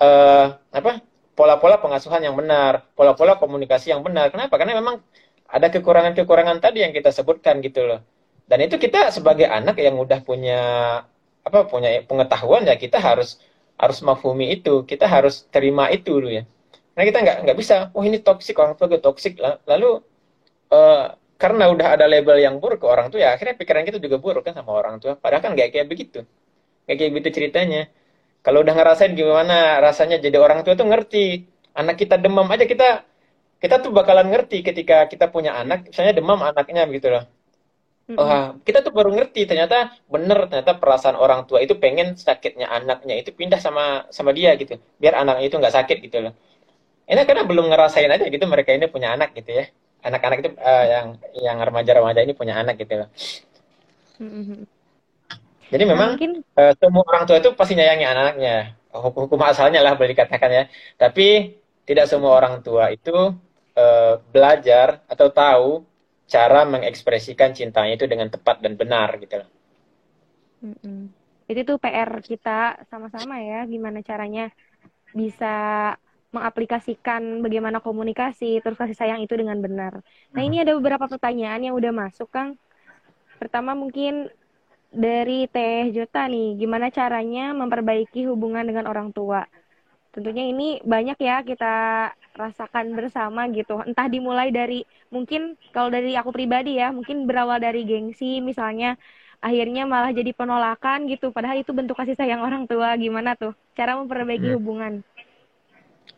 [0.00, 1.04] uh, apa
[1.36, 4.32] pola-pola pengasuhan yang benar, pola-pola komunikasi yang benar.
[4.32, 4.56] Kenapa?
[4.56, 5.04] Karena memang
[5.48, 8.00] ada kekurangan-kekurangan tadi yang kita sebutkan gitu loh.
[8.48, 10.60] Dan itu kita sebagai anak yang udah punya
[11.44, 13.40] apa punya pengetahuan ya kita harus
[13.78, 16.42] harus mafhumi itu, kita harus terima itu dulu ya.
[16.96, 19.38] Karena kita nggak nggak bisa, oh ini toksik orang tua gue toksik,
[19.70, 20.02] lalu
[20.74, 24.16] uh, karena udah ada label yang buruk ke orang tua ya akhirnya pikiran kita juga
[24.18, 25.14] buruk kan sama orang tua.
[25.22, 26.18] Padahal kan nggak kayak begitu,
[26.84, 27.82] nggak kayak begitu ceritanya.
[28.44, 31.46] Kalau udah ngerasain gimana rasanya jadi orang tua tuh ngerti.
[31.78, 33.06] Anak kita demam aja kita
[33.62, 37.24] kita tuh bakalan ngerti ketika kita punya anak, misalnya demam anaknya gitu loh.
[38.16, 43.14] Oh, kita tuh baru ngerti ternyata bener ternyata perasaan orang tua itu pengen sakitnya anaknya
[43.20, 46.32] itu pindah sama sama dia gitu, biar anaknya itu nggak sakit gitu loh.
[47.04, 49.64] Ini karena belum ngerasain aja gitu mereka ini punya anak gitu ya.
[50.04, 53.08] Anak-anak itu uh, yang yang remaja-remaja ini punya anak gitu loh.
[54.18, 54.60] Mm-hmm.
[55.68, 56.32] Jadi nah, memang mungkin...
[56.56, 58.56] uh, semua orang tua itu pasti nyayangi anaknya.
[58.88, 60.64] Hukum, hukum asalnya lah boleh dikatakan ya.
[60.96, 63.12] Tapi tidak semua orang tua itu
[63.76, 65.68] uh, belajar atau tahu
[66.28, 69.50] cara mengekspresikan cintanya itu dengan tepat dan benar gitu loh.
[70.64, 71.04] Mm
[71.48, 74.52] Itu tuh PR kita sama-sama ya, gimana caranya
[75.16, 75.96] bisa
[76.28, 80.04] mengaplikasikan bagaimana komunikasi terus kasih sayang itu dengan benar.
[80.36, 82.60] Nah, ini ada beberapa pertanyaan yang udah masuk, Kang.
[83.40, 84.28] Pertama mungkin
[84.92, 89.48] dari Teh Jota nih, gimana caranya memperbaiki hubungan dengan orang tua?
[90.12, 91.74] Tentunya ini banyak ya kita
[92.36, 93.80] rasakan bersama gitu.
[93.84, 99.00] Entah dimulai dari mungkin kalau dari aku pribadi ya, mungkin berawal dari gengsi misalnya
[99.38, 101.30] akhirnya malah jadi penolakan gitu.
[101.30, 102.96] Padahal itu bentuk kasih sayang orang tua.
[102.98, 104.56] Gimana tuh cara memperbaiki hmm.
[104.58, 104.92] hubungan?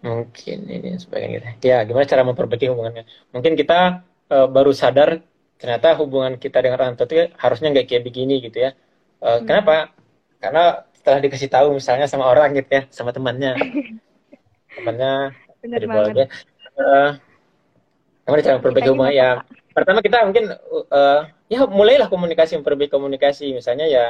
[0.00, 1.48] Mungkin ini sebagian kita.
[1.60, 3.04] Ya, gimana cara memperbaiki hubungannya?
[3.36, 4.00] Mungkin kita
[4.32, 5.20] uh, baru sadar
[5.60, 8.70] ternyata hubungan kita dengan orang tua itu harusnya nggak kayak begini gitu ya.
[9.20, 9.44] Uh, hmm.
[9.44, 9.92] Kenapa?
[10.40, 13.52] Karena setelah dikasih tahu misalnya sama orang gitu ya, sama temannya,
[14.80, 16.26] temannya dari bawahnya.
[16.80, 17.10] Uh,
[18.24, 19.30] gimana cara memperbaiki hubungan ya?
[19.76, 20.44] Pertama kita mungkin
[20.88, 21.20] uh,
[21.52, 24.04] ya mulailah komunikasi memperbaiki komunikasi misalnya ya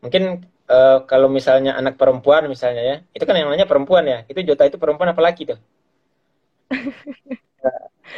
[0.00, 4.18] mungkin uh, kalau misalnya anak perempuan misalnya ya itu kan yang namanya perempuan ya.
[4.30, 5.58] Itu Jota itu perempuan apa laki tuh?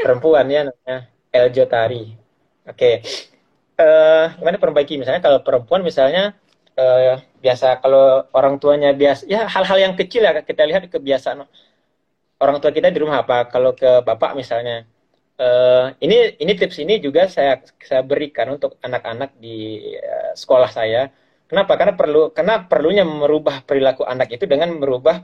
[0.05, 0.99] Perempuan ya namanya
[1.33, 2.13] El Jotari.
[2.69, 2.77] Oke.
[2.77, 2.95] Okay.
[3.77, 5.01] Uh, eh, gimana perbaiki?
[5.01, 6.37] Misalnya kalau perempuan misalnya
[6.77, 11.45] uh, biasa kalau orang tuanya biasa ya hal-hal yang kecil ya kita lihat kebiasaan
[12.41, 13.49] orang tua kita di rumah apa.
[13.49, 14.85] Kalau ke bapak misalnya
[15.41, 21.09] uh, ini ini tips ini juga saya saya berikan untuk anak-anak di uh, sekolah saya
[21.53, 25.21] kenapa karena perlu karena perlunya merubah perilaku anak itu dengan merubah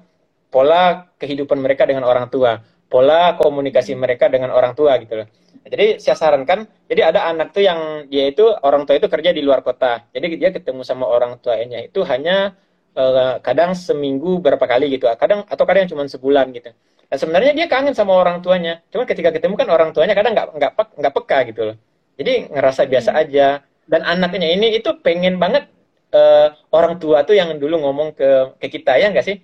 [0.53, 2.61] pola kehidupan mereka dengan orang tua
[2.93, 5.29] pola komunikasi mereka dengan orang tua gitu loh
[5.69, 9.45] jadi saya sarankan, jadi ada anak tuh yang dia itu orang tua itu kerja di
[9.45, 10.09] luar kota.
[10.17, 12.57] Jadi dia ketemu sama orang tuanya itu hanya
[12.97, 15.05] uh, kadang seminggu berapa kali gitu.
[15.21, 16.73] Kadang atau kadang cuma sebulan gitu.
[17.09, 18.81] Nah, sebenarnya dia kangen sama orang tuanya.
[18.89, 21.77] Cuma ketika ketemu kan orang tuanya kadang nggak nggak nggak peka gitu loh.
[22.17, 23.21] Jadi ngerasa biasa hmm.
[23.21, 23.49] aja.
[23.89, 25.69] Dan anaknya ini itu pengen banget
[26.13, 29.37] uh, orang tua tuh yang dulu ngomong ke ke kita ya nggak sih?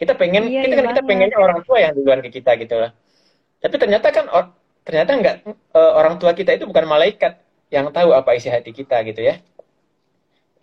[0.00, 2.74] Kita pengen iya, kita kan iya kita pengennya orang tua yang duluan ke kita gitu
[2.80, 2.90] loh.
[3.60, 4.24] Tapi ternyata kan
[4.84, 5.36] ternyata enggak
[5.76, 7.36] uh, orang tua kita itu bukan malaikat
[7.68, 9.38] yang tahu apa isi hati kita gitu ya.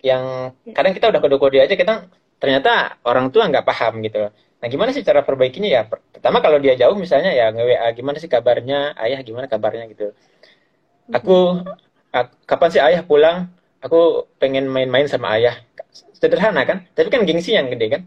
[0.02, 0.72] Yang ya.
[0.74, 4.30] kadang kita udah kode-kode aja kita ternyata orang tua nggak paham gitu.
[4.58, 5.82] Nah gimana sih cara perbaikinya ya?
[5.86, 10.14] Pertama kalau dia jauh misalnya ya nge-WA gimana sih kabarnya ayah gimana kabarnya gitu.
[11.14, 11.62] Aku,
[12.10, 13.48] aku kapan sih ayah pulang?
[13.84, 15.54] Aku pengen main-main sama ayah.
[16.14, 16.86] Sederhana kan?
[16.94, 18.02] Tapi kan gengsi yang gede kan?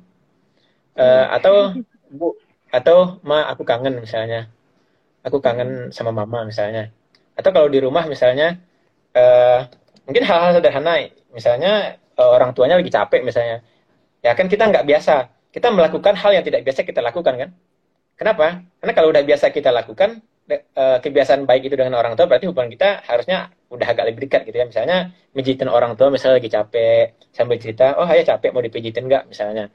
[1.00, 1.56] Uh, atau
[2.20, 2.36] bu.
[2.72, 4.48] atau ma aku kangen misalnya.
[5.28, 6.92] Aku kangen sama mama misalnya.
[7.36, 8.60] Atau kalau di rumah misalnya
[9.16, 9.68] uh,
[10.08, 11.08] mungkin hal-hal sederhana.
[11.32, 13.64] Misalnya uh, orang tuanya lagi capek misalnya.
[14.24, 15.32] Ya kan kita nggak biasa.
[15.52, 17.50] Kita melakukan hal yang tidak biasa kita lakukan kan?
[18.16, 18.64] Kenapa?
[18.80, 22.72] Karena kalau udah biasa kita lakukan uh, kebiasaan baik itu dengan orang tua berarti hubungan
[22.72, 24.66] kita harusnya udah agak lebih dekat gitu ya.
[24.68, 24.98] Misalnya
[25.36, 29.24] mijitin orang tua misalnya lagi capek sambil cerita oh ayah capek mau dipijitin nggak?
[29.32, 29.70] misalnya.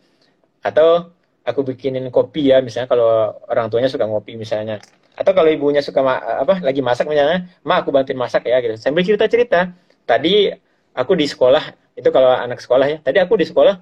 [0.65, 1.13] Atau
[1.47, 4.83] aku bikinin kopi ya misalnya kalau orang tuanya suka ngopi misalnya.
[5.17, 8.77] Atau kalau ibunya suka apa lagi masak misalnya ma aku bantuin masak ya gitu.
[8.77, 9.73] Sambil cerita cerita
[10.05, 10.53] tadi
[10.97, 11.65] aku di sekolah
[11.97, 13.75] itu kalau anak sekolah ya tadi aku di sekolah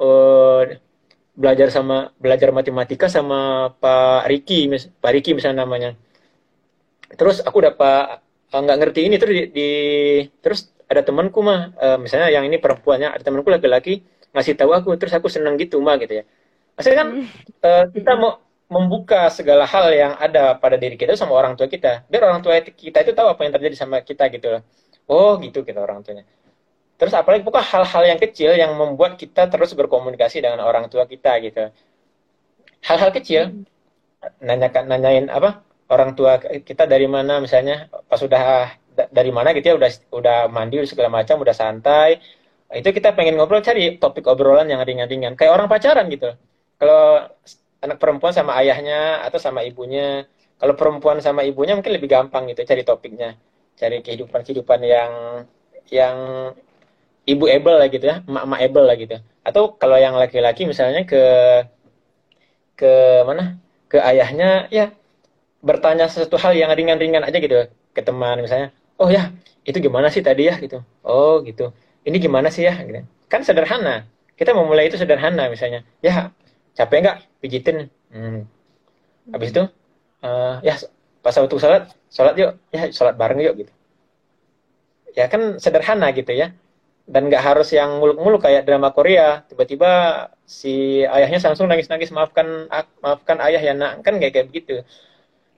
[0.00, 0.62] uh,
[1.36, 5.96] belajar sama belajar matematika sama Pak Riki Pak Riki misalnya namanya
[7.14, 8.18] terus aku dapat
[8.50, 9.70] eh, nggak ngerti ini terus di, di
[10.42, 14.94] terus ada temanku mah uh, misalnya yang ini perempuannya ada temanku laki-laki ngasih tahu aku
[14.94, 16.24] terus aku seneng gitu mah gitu ya.
[16.78, 17.08] Maksudnya kan
[17.66, 22.06] uh, kita mau membuka segala hal yang ada pada diri kita sama orang tua kita
[22.10, 24.62] biar orang tua kita itu tahu apa yang terjadi sama kita gitu loh.
[25.10, 26.22] Oh gitu kita orang tuanya.
[26.96, 31.34] Terus apalagi pokoknya hal-hal yang kecil yang membuat kita terus berkomunikasi dengan orang tua kita
[31.42, 31.70] gitu.
[32.86, 33.66] Hal-hal kecil.
[34.42, 39.76] Nanyakan nanyain apa orang tua kita dari mana misalnya pas sudah dari mana gitu ya
[39.76, 42.18] udah udah mandi segala macam udah santai.
[42.72, 45.38] Itu kita pengen ngobrol cari topik obrolan yang ringan-ringan.
[45.38, 46.34] Kayak orang pacaran gitu.
[46.80, 47.30] Kalau
[47.84, 50.26] anak perempuan sama ayahnya atau sama ibunya.
[50.56, 53.38] Kalau perempuan sama ibunya mungkin lebih gampang gitu cari topiknya.
[53.76, 55.12] Cari kehidupan kehidupan yang
[55.92, 56.16] yang
[57.26, 59.16] ibu able lah gitu ya emak able lah gitu.
[59.46, 61.22] Atau kalau yang laki-laki misalnya ke
[62.74, 62.92] ke
[63.28, 63.60] mana?
[63.86, 64.90] Ke ayahnya ya
[65.66, 68.70] bertanya sesuatu hal yang ringan-ringan aja gitu ke teman misalnya
[69.02, 69.34] oh ya
[69.66, 70.54] itu gimana sih tadi ya?
[70.56, 70.78] Gitu.
[71.02, 71.74] Oh gitu.
[72.06, 72.78] Ini gimana sih ya?
[72.78, 73.02] Gitu.
[73.26, 74.06] kan sederhana.
[74.38, 75.82] Kita memulai itu sederhana misalnya.
[75.98, 76.30] Ya
[76.78, 77.16] capek nggak?
[77.42, 77.90] Pijitin.
[78.14, 78.46] Hmm.
[79.34, 79.66] habis itu
[80.22, 80.78] uh, ya
[81.18, 82.54] pas waktu sholat sholat yuk.
[82.70, 83.66] Ya sholat bareng yuk.
[83.66, 83.72] Gitu.
[85.18, 86.54] Ya kan sederhana gitu ya.
[87.06, 89.42] Dan nggak harus yang muluk-muluk kayak drama Korea.
[89.50, 89.90] Tiba-tiba
[90.46, 92.70] si ayahnya langsung nangis-nangis maafkan
[93.02, 94.06] maafkan ayah ya nak.
[94.06, 94.86] Kan kayak kayak begitu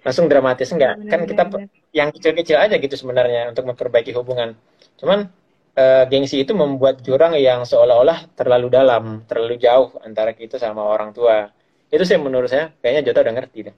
[0.07, 1.69] langsung dramatis enggak benar, kan kita benar.
[1.91, 4.55] yang kecil-kecil aja gitu sebenarnya untuk memperbaiki hubungan
[4.99, 5.31] cuman
[5.75, 11.11] uh, gengsi itu membuat jurang yang seolah-olah terlalu dalam terlalu jauh antara kita sama orang
[11.11, 11.51] tua
[11.89, 13.77] itu sih menurut saya kayaknya Jota udah ngerti deh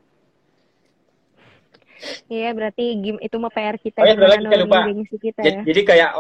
[2.33, 4.89] Iya berarti game itu mah PR kita oh, ya, lagi, lupa.
[5.21, 5.61] kita ya.
[5.61, 6.11] Jadi kayak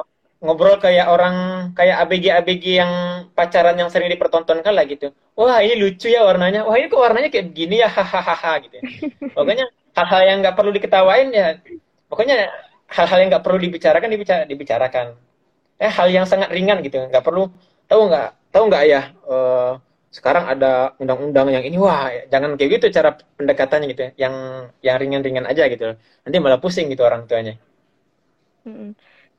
[0.40, 1.36] ngobrol kayak orang
[1.76, 2.92] kayak ABG ABG yang
[3.32, 5.12] pacaran yang sering dipertontonkan lah gitu.
[5.36, 6.68] Wah ini lucu ya warnanya.
[6.68, 8.76] Wah ini kok warnanya kayak begini ya hahaha gitu.
[8.76, 8.82] Ya.
[9.32, 9.66] Pokoknya
[10.00, 11.60] hal-hal yang nggak perlu diketawain ya
[12.08, 12.48] pokoknya
[12.88, 15.06] hal-hal yang nggak perlu dibicarakan dibicara, dibicarakan.
[15.80, 17.52] Eh hal yang sangat ringan gitu nggak perlu
[17.84, 19.78] tahu nggak tahu nggak ya uh,
[20.10, 24.10] sekarang ada undang-undang yang ini wah jangan kayak gitu cara pendekatannya gitu ya.
[24.26, 24.34] yang
[24.82, 25.94] yang ringan-ringan aja gitu.
[26.26, 27.54] Nanti malah pusing gitu orang tuanya.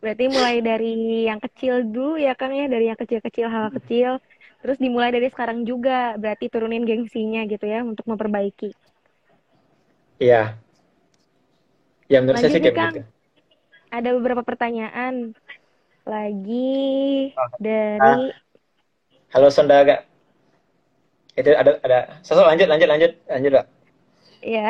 [0.02, 4.18] Berarti mulai dari yang kecil dulu ya kang ya dari yang kecil-kecil hal kecil.
[4.62, 8.74] Terus dimulai dari sekarang juga berarti turunin gengsinya gitu ya untuk memperbaiki
[10.22, 10.54] Iya.
[12.06, 13.02] Ya menurut Lanjut saya sih kayak begitu.
[13.90, 15.34] Ada beberapa pertanyaan
[16.06, 17.50] lagi oh.
[17.58, 18.38] dari ah.
[19.34, 20.06] Halo Sondaga.
[21.34, 23.66] Itu ada ada sosok lanjut lanjut lanjut lanjut Pak.
[24.46, 24.70] Iya.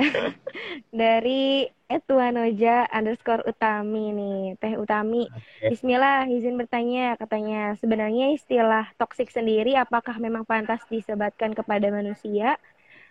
[1.03, 5.27] dari Etuanoja underscore Utami nih, Teh Utami.
[5.27, 5.75] Okay.
[5.75, 12.55] Bismillah, izin bertanya, katanya sebenarnya istilah toksik sendiri apakah memang pantas disebatkan kepada manusia?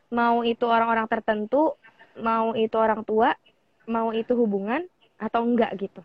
[0.09, 1.77] Mau itu orang-orang tertentu
[2.19, 3.37] mau itu orang tua
[3.87, 4.87] mau itu hubungan
[5.21, 6.03] atau enggak gitu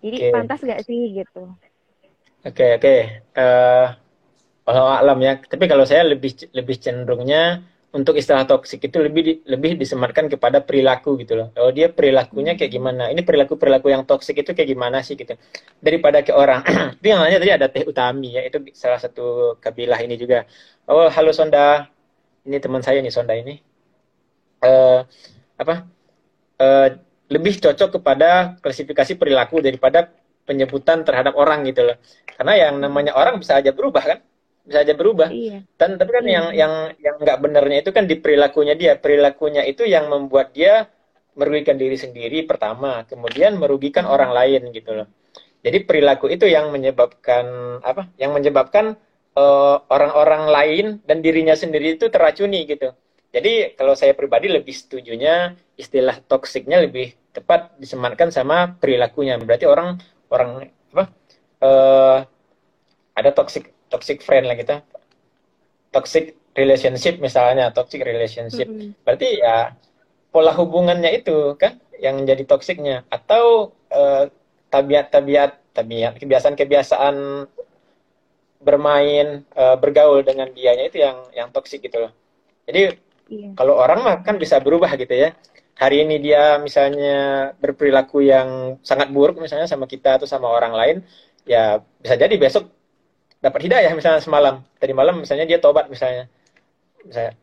[0.00, 0.32] jadi okay.
[0.32, 1.52] pantas gak sih gitu
[2.44, 2.98] oke okay, oke okay.
[3.36, 3.92] uh,
[4.70, 7.66] eh, alam ya tapi kalau saya lebih lebih cenderungnya
[7.96, 11.48] untuk istilah toksik itu lebih di, lebih disematkan kepada perilaku gitu loh.
[11.56, 13.08] Oh dia perilakunya kayak gimana?
[13.08, 15.32] Ini perilaku perilaku yang toksik itu kayak gimana sih gitu?
[15.80, 16.60] Daripada ke orang.
[17.00, 20.44] itu yang lainnya tadi ada Teh Utami ya itu salah satu kabilah ini juga.
[20.84, 21.88] Oh halo Sonda,
[22.44, 23.56] ini teman saya nih Sonda ini
[24.62, 25.00] uh,
[25.56, 25.74] apa
[26.60, 26.88] uh,
[27.26, 30.14] lebih cocok kepada klasifikasi perilaku daripada
[30.46, 31.98] penyebutan terhadap orang gitu loh.
[32.38, 34.18] Karena yang namanya orang bisa aja berubah kan?
[34.62, 35.28] Bisa aja berubah.
[35.30, 35.66] Iya.
[35.74, 36.34] Dan tapi kan iya.
[36.38, 38.94] yang yang yang nggak benernya itu kan di perilakunya dia.
[38.94, 40.86] Perilakunya itu yang membuat dia
[41.36, 45.08] merugikan diri sendiri pertama, kemudian merugikan orang lain gitu loh.
[45.60, 48.08] Jadi perilaku itu yang menyebabkan apa?
[48.16, 48.96] Yang menyebabkan
[49.36, 52.96] eh, orang-orang uh, lain dan dirinya sendiri itu teracuni gitu.
[53.36, 59.36] Jadi kalau saya pribadi lebih setujunya istilah toksiknya lebih tepat disematkan sama perilakunya.
[59.36, 60.00] Berarti orang
[60.32, 61.04] orang apa?
[61.60, 62.18] Uh,
[63.12, 64.80] ada toxic toxic friend lah kita.
[65.92, 68.64] Toxic relationship misalnya, toxic relationship.
[68.64, 68.90] Mm -hmm.
[69.04, 69.76] Berarti ya
[70.32, 74.32] pola hubungannya itu kan yang menjadi toksiknya atau uh,
[74.72, 77.44] tabiat-tabiat tabiat kebiasaan-kebiasaan
[78.64, 82.12] bermain uh, bergaul dengan dianya itu yang yang toksik gitu loh.
[82.64, 83.58] Jadi Iya.
[83.58, 85.34] Kalau orang mah kan bisa berubah gitu ya.
[85.76, 90.96] Hari ini dia misalnya berperilaku yang sangat buruk misalnya sama kita atau sama orang lain,
[91.44, 92.72] ya bisa jadi besok
[93.44, 94.64] dapat hidayah misalnya semalam.
[94.80, 96.32] Tadi malam misalnya dia tobat misalnya.
[97.04, 97.36] Misalnya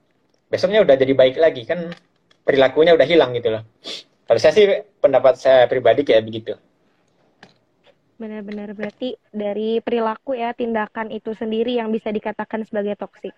[0.49, 1.93] besoknya udah jadi baik lagi kan
[2.41, 3.63] perilakunya udah hilang gitu loh.
[4.25, 4.65] Kalau saya sih
[4.97, 6.53] pendapat saya pribadi kayak begitu.
[8.17, 13.35] Benar-benar berarti dari perilaku ya tindakan itu sendiri yang bisa dikatakan sebagai toksik.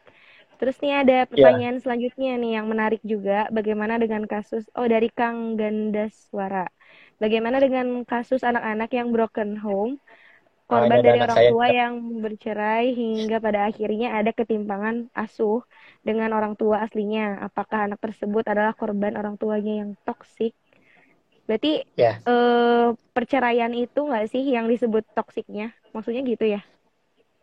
[0.55, 1.29] Terus nih ada ya.
[1.29, 1.83] pertanyaan yeah.
[1.83, 3.47] selanjutnya nih yang menarik juga.
[3.51, 6.67] Bagaimana dengan kasus oh dari Kang Gandaswara.
[7.19, 10.03] Bagaimana dengan kasus anak-anak yang broken home,
[10.67, 15.63] korban dari orang tua yang bercerai hingga pada akhirnya ada ketimpangan asuh
[16.03, 17.39] dengan orang tua aslinya.
[17.39, 20.51] Apakah anak tersebut adalah korban orang tuanya yang toksik
[21.45, 22.17] Berarti yeah.
[22.25, 25.71] Eh, perceraian itu nggak sih yang disebut toksiknya?
[25.93, 26.61] Maksudnya gitu ya?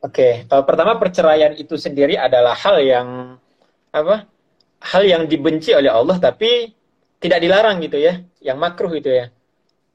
[0.03, 0.51] Oke, okay.
[0.51, 3.39] uh, pertama perceraian itu sendiri adalah hal yang
[3.95, 4.27] apa?
[4.83, 6.75] Hal yang dibenci oleh Allah tapi
[7.23, 9.31] tidak dilarang gitu ya, yang makruh gitu ya.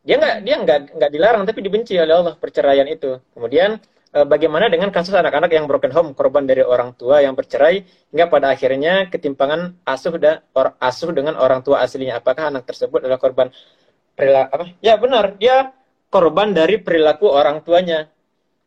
[0.08, 3.20] Dia nggak dia nggak nggak dilarang tapi dibenci oleh Allah perceraian itu.
[3.36, 3.84] Kemudian
[4.16, 7.84] uh, bagaimana dengan kasus anak-anak yang broken home, korban dari orang tua yang bercerai
[8.16, 12.24] hingga pada akhirnya ketimpangan asuh dan or, asuh dengan orang tua aslinya.
[12.24, 13.52] Apakah anak tersebut adalah korban
[14.16, 14.66] perilaku apa?
[14.80, 15.76] Ya benar, dia
[16.08, 18.08] korban dari perilaku orang tuanya.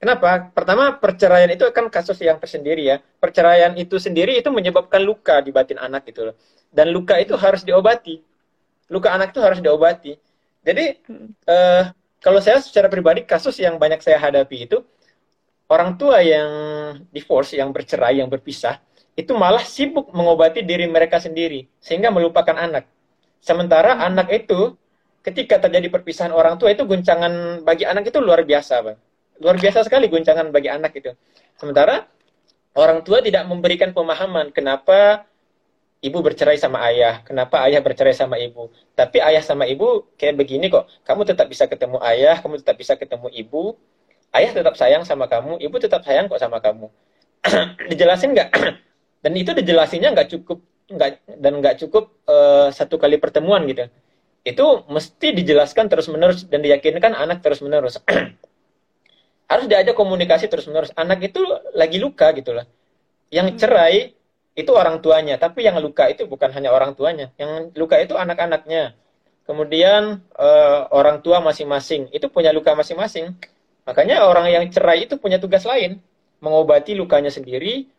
[0.01, 0.49] Kenapa?
[0.57, 2.97] Pertama, perceraian itu kan kasus yang tersendiri ya.
[3.21, 6.35] Perceraian itu sendiri itu menyebabkan luka di batin anak gitu loh.
[6.73, 8.17] Dan luka itu harus diobati.
[8.89, 10.17] Luka anak itu harus diobati.
[10.65, 10.85] Jadi
[11.45, 11.83] eh,
[12.25, 14.81] kalau saya secara pribadi kasus yang banyak saya hadapi itu
[15.69, 16.51] orang tua yang
[17.13, 18.81] divorce, yang bercerai, yang berpisah,
[19.21, 22.89] itu malah sibuk mengobati diri mereka sendiri sehingga melupakan anak.
[23.45, 24.77] Sementara anak itu
[25.21, 28.99] ketika terjadi perpisahan orang tua itu guncangan bagi anak itu luar biasa, Bang.
[29.41, 31.17] Luar biasa sekali guncangan bagi anak itu.
[31.57, 32.05] Sementara
[32.77, 35.25] orang tua tidak memberikan pemahaman kenapa
[36.05, 38.69] ibu bercerai sama ayah, kenapa ayah bercerai sama ibu.
[38.93, 42.95] Tapi ayah sama ibu kayak begini kok, kamu tetap bisa ketemu ayah, kamu tetap bisa
[43.01, 43.77] ketemu ibu,
[44.37, 46.93] ayah tetap sayang sama kamu, ibu tetap sayang kok sama kamu.
[47.91, 48.49] Dijelasin nggak?
[49.25, 51.11] dan itu dijelasinnya nggak cukup nggak
[51.45, 53.85] dan nggak cukup uh, satu kali pertemuan gitu
[54.41, 58.01] itu mesti dijelaskan terus-menerus dan diyakinkan anak terus-menerus.
[59.51, 60.95] Harus diajak komunikasi terus-menerus.
[60.95, 61.43] Anak itu
[61.75, 62.63] lagi luka gitu loh.
[63.35, 63.59] Yang hmm.
[63.59, 63.97] cerai
[64.55, 67.35] itu orang tuanya, tapi yang luka itu bukan hanya orang tuanya.
[67.35, 68.95] Yang luka itu anak-anaknya.
[69.43, 73.35] Kemudian uh, orang tua masing-masing itu punya luka masing-masing.
[73.83, 75.99] Makanya orang yang cerai itu punya tugas lain,
[76.39, 77.91] mengobati lukanya sendiri,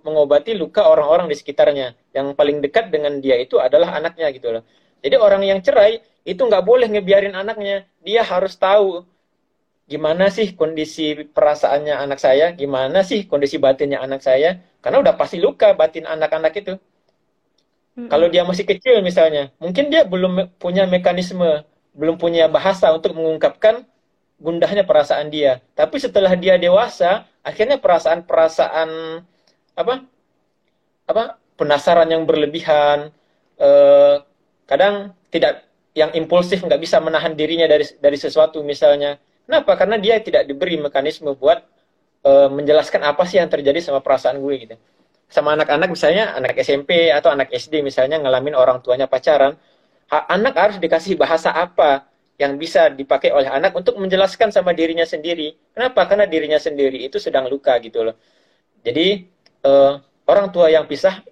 [0.00, 1.92] mengobati luka orang-orang di sekitarnya.
[2.16, 4.64] Yang paling dekat dengan dia itu adalah anaknya gitu loh.
[5.04, 7.84] Jadi orang yang cerai itu nggak boleh ngebiarin anaknya.
[8.00, 9.04] Dia harus tahu
[9.84, 14.60] gimana sih kondisi perasaannya anak saya, gimana sih kondisi batinnya anak saya.
[14.80, 16.74] Karena udah pasti luka batin anak-anak itu.
[17.94, 18.08] Hmm.
[18.10, 21.62] Kalau dia masih kecil misalnya, mungkin dia belum punya mekanisme,
[21.94, 23.86] belum punya bahasa untuk mengungkapkan
[24.40, 25.62] gundahnya perasaan dia.
[25.78, 28.90] Tapi setelah dia dewasa, akhirnya perasaan-perasaan
[29.78, 29.94] apa?
[31.06, 31.24] Apa?
[31.54, 33.14] Penasaran yang berlebihan,
[33.62, 34.14] eh,
[34.66, 35.62] kadang tidak
[35.94, 39.14] yang impulsif nggak bisa menahan dirinya dari dari sesuatu misalnya
[39.46, 39.72] kenapa?
[39.78, 41.62] Karena dia tidak diberi mekanisme buat
[42.24, 44.76] uh, menjelaskan apa sih yang terjadi sama perasaan gue gitu.
[45.28, 49.56] Sama anak-anak misalnya anak SMP atau anak SD misalnya ngalamin orang tuanya pacaran
[50.10, 55.54] anak harus dikasih bahasa apa yang bisa dipakai oleh anak untuk menjelaskan sama dirinya sendiri.
[55.70, 56.06] Kenapa?
[56.10, 58.16] Karena dirinya sendiri itu sedang luka gitu loh.
[58.84, 59.22] Jadi
[59.64, 59.96] uh,
[60.28, 61.22] orang tua yang pisah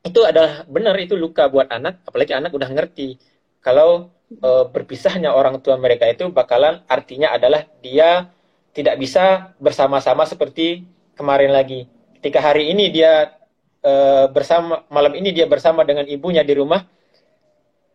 [0.00, 3.20] itu adalah benar itu luka buat anak apalagi anak udah ngerti
[3.60, 8.28] kalau e, berpisahnya orang tua mereka itu bakalan artinya adalah dia
[8.72, 10.84] tidak bisa bersama-sama seperti
[11.18, 11.90] kemarin lagi.
[12.20, 13.36] Ketika hari ini dia
[13.84, 13.92] e,
[14.32, 16.84] bersama malam ini dia bersama dengan ibunya di rumah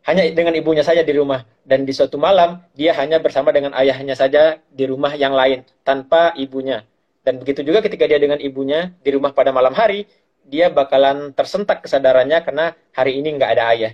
[0.06, 1.42] hanya dengan ibunya saja di rumah.
[1.66, 6.30] Dan di suatu malam dia hanya bersama dengan ayahnya saja di rumah yang lain tanpa
[6.38, 6.86] ibunya.
[7.26, 10.06] Dan begitu juga ketika dia dengan ibunya di rumah pada malam hari
[10.46, 13.94] dia bakalan tersentak kesadarannya karena hari ini nggak ada ayah.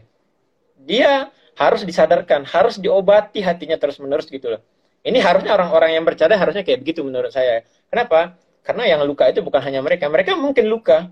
[0.84, 1.32] Dia
[1.62, 4.62] harus disadarkan, harus diobati hatinya terus-menerus gitu loh.
[5.06, 7.62] Ini harusnya orang-orang yang bercadar harusnya kayak begitu menurut saya.
[7.94, 8.38] Kenapa?
[8.66, 10.10] Karena yang luka itu bukan hanya mereka.
[10.10, 11.10] Mereka mungkin luka.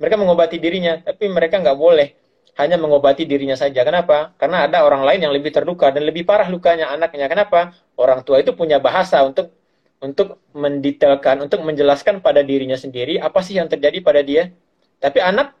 [0.00, 2.08] Mereka mengobati dirinya, tapi mereka nggak boleh
[2.54, 3.82] hanya mengobati dirinya saja.
[3.82, 4.34] Kenapa?
[4.38, 7.26] Karena ada orang lain yang lebih terluka dan lebih parah lukanya anaknya.
[7.26, 7.74] Kenapa?
[7.98, 9.54] Orang tua itu punya bahasa untuk
[10.02, 14.52] untuk mendetailkan, untuk menjelaskan pada dirinya sendiri apa sih yang terjadi pada dia.
[15.00, 15.56] Tapi anak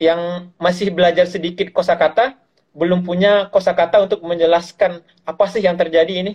[0.00, 2.38] yang masih belajar sedikit kosakata
[2.70, 6.32] belum punya kosakata untuk menjelaskan apa sih yang terjadi ini.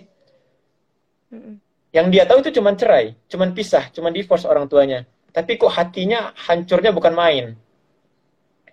[1.90, 5.08] Yang dia tahu itu cuma cerai, cuma pisah, cuma divorce orang tuanya.
[5.32, 7.46] Tapi kok hatinya hancurnya bukan main.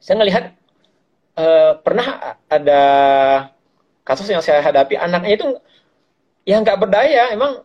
[0.03, 0.51] saya ngelihat
[1.39, 2.81] uh, pernah ada
[4.03, 5.47] kasus yang saya hadapi anaknya itu
[6.43, 7.63] yang nggak berdaya emang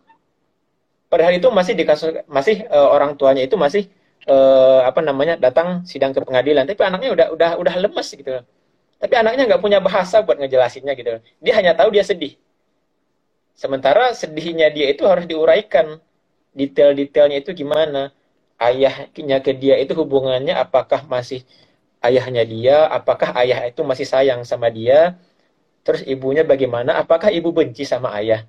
[1.11, 3.91] padahal itu masih di kasus masih uh, orang tuanya itu masih
[4.31, 8.39] uh, apa namanya datang sidang ke pengadilan tapi anaknya udah udah udah lemes gitu
[8.99, 11.23] tapi anaknya nggak punya bahasa buat ngejelasinnya gitu.
[11.39, 12.35] Dia hanya tahu dia sedih.
[13.55, 16.03] Sementara sedihnya dia itu harus diuraikan.
[16.51, 18.11] Detail-detailnya itu gimana?
[18.59, 21.47] Ayahnya ke dia itu hubungannya apakah masih
[22.03, 22.91] ayahnya dia?
[22.91, 25.15] Apakah ayah itu masih sayang sama dia?
[25.87, 26.99] Terus ibunya bagaimana?
[26.99, 28.43] Apakah ibu benci sama ayah?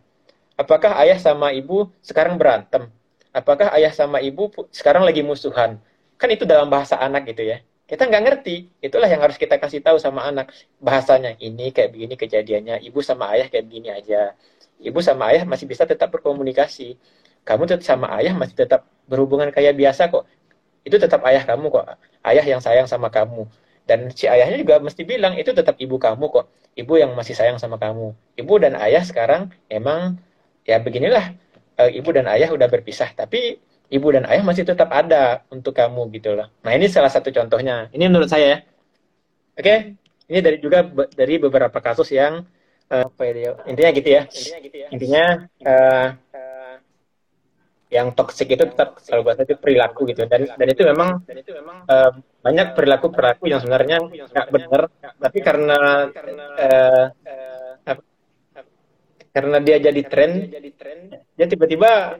[0.58, 2.90] Apakah ayah sama ibu sekarang berantem?
[3.30, 5.78] Apakah ayah sama ibu sekarang lagi musuhan?
[6.18, 7.62] Kan itu dalam bahasa anak gitu ya.
[7.90, 8.70] Kita nggak ngerti.
[8.78, 10.54] Itulah yang harus kita kasih tahu sama anak.
[10.78, 12.86] Bahasanya ini kayak begini kejadiannya.
[12.86, 14.38] Ibu sama ayah kayak begini aja.
[14.78, 16.94] Ibu sama ayah masih bisa tetap berkomunikasi.
[17.42, 20.22] Kamu tetap sama ayah masih tetap berhubungan kayak biasa kok.
[20.86, 21.98] Itu tetap ayah kamu kok.
[22.22, 23.50] Ayah yang sayang sama kamu.
[23.90, 26.46] Dan si ayahnya juga mesti bilang itu tetap ibu kamu kok.
[26.78, 28.14] Ibu yang masih sayang sama kamu.
[28.38, 30.14] Ibu dan ayah sekarang emang
[30.62, 31.34] ya beginilah
[31.74, 33.58] uh, ibu dan ayah udah berpisah tapi
[33.90, 36.48] ibu dan ayah masih tetap ada untuk kamu gitu loh.
[36.62, 37.90] Nah ini salah satu contohnya.
[37.90, 38.58] Ini menurut saya ya.
[39.58, 39.66] Oke?
[39.66, 39.78] Okay?
[40.30, 42.46] ini dari juga dari beberapa kasus yang
[42.86, 43.08] uh,
[43.66, 44.22] intinya gitu ya.
[44.94, 45.24] Intinya
[45.66, 46.08] uh,
[47.90, 50.22] yang toksik itu tetap kalau buat itu perilaku gitu.
[50.30, 51.26] Dan dan itu memang
[51.90, 52.10] uh,
[52.46, 54.82] banyak perilaku perilaku yang sebenarnya nggak benar.
[55.18, 56.06] tapi karena
[56.56, 57.04] uh,
[59.30, 60.50] karena dia jadi tren
[61.38, 62.18] dia tiba-tiba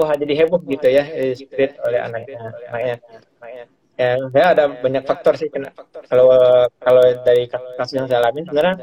[0.00, 1.04] wah jadi heboh gitu ya
[1.36, 2.38] spirit oleh anaknya
[2.72, 2.96] anaknya.
[3.96, 5.72] ya saya ada banyak faktor sih kena
[6.08, 6.32] kalau
[6.80, 8.76] kalau dari kasus yang saya alami sebenarnya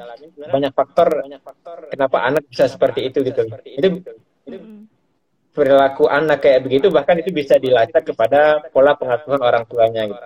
[0.50, 1.26] banyak faktor
[1.90, 3.42] kenapa anak bisa seperti itu gitu.
[3.66, 3.88] itu
[5.54, 10.26] perilaku anak kayak begitu bahkan itu bisa dilacak kepada pola pengasuhan orang tuanya gitu.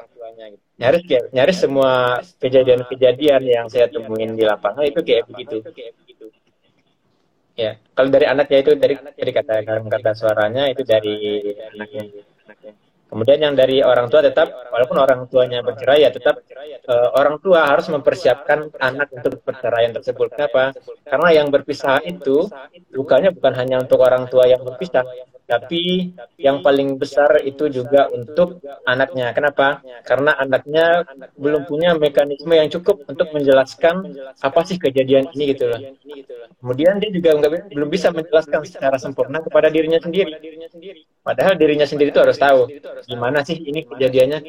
[0.79, 1.03] nyaris
[1.35, 5.63] nyaris semua kejadian-kejadian yang saya temuin di lapangan itu kayak begitu
[7.57, 11.17] Ya, kalau dari anaknya itu dari dari kata kata suaranya itu dari
[11.73, 12.05] anaknya.
[13.07, 16.43] Kemudian yang dari orang tua tetap walaupun orang tuanya bercerai ya tetap
[16.91, 20.35] uh, orang tua harus mempersiapkan anak untuk perceraian tersebut.
[20.35, 20.75] Kenapa?
[21.07, 22.51] Karena yang berpisah itu
[22.91, 25.07] bukannya bukan hanya untuk orang tua yang berpisah,
[25.47, 29.31] tapi yang paling besar itu juga untuk anaknya.
[29.31, 29.79] Kenapa?
[30.03, 31.07] Karena anaknya
[31.39, 34.11] belum punya mekanisme yang cukup untuk menjelaskan
[34.43, 35.79] apa sih kejadian ini gitu loh.
[36.59, 40.35] Kemudian dia juga nggak belum bisa menjelaskan secara sempurna kepada dirinya sendiri.
[41.23, 42.67] Padahal dirinya sendiri itu harus tahu
[43.05, 44.39] gimana sih ini kejadiannya,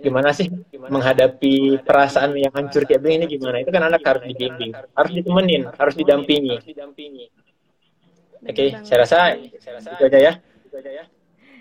[0.00, 3.60] gimana sih menghadapi perasaan yang hancur kayak begini gimana.
[3.60, 6.56] Itu kan anak harus dibimbing, harus ditemenin, harus didampingi.
[8.40, 10.32] Oke, okay, saya rasa itu aja ya.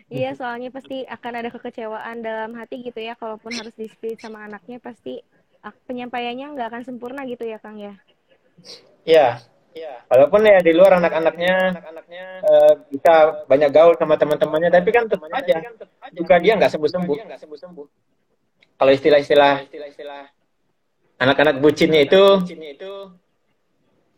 [0.09, 3.85] Iya, soalnya pasti akan ada kekecewaan dalam hati gitu ya, kalaupun harus di
[4.17, 5.21] sama anaknya pasti
[5.85, 7.93] penyampaiannya nggak akan sempurna gitu ya, Kang ya.
[9.05, 9.43] Iya.
[9.79, 9.95] Iya.
[10.11, 13.13] Walaupun ya di luar anak-anaknya anak-anaknya uh, bisa
[13.47, 15.55] banyak gaul sama teman-temannya, tapi kan tetap aja
[16.11, 17.87] juga dia nggak sembuh-sembuh.
[18.79, 19.63] Kalau istilah-istilah
[21.19, 22.23] anak-anak bucinnya itu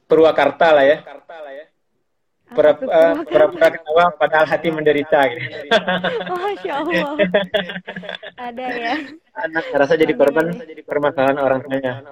[0.09, 0.97] Purwakarta lah ya
[2.51, 5.71] pura-pura uh, ketawa padahal hati menderita gitu.
[6.27, 7.15] Masya Allah.
[8.35, 8.95] Ada ya.
[9.39, 10.51] Anak rasa jadi korban
[10.83, 12.03] permasalahan orang tuanya.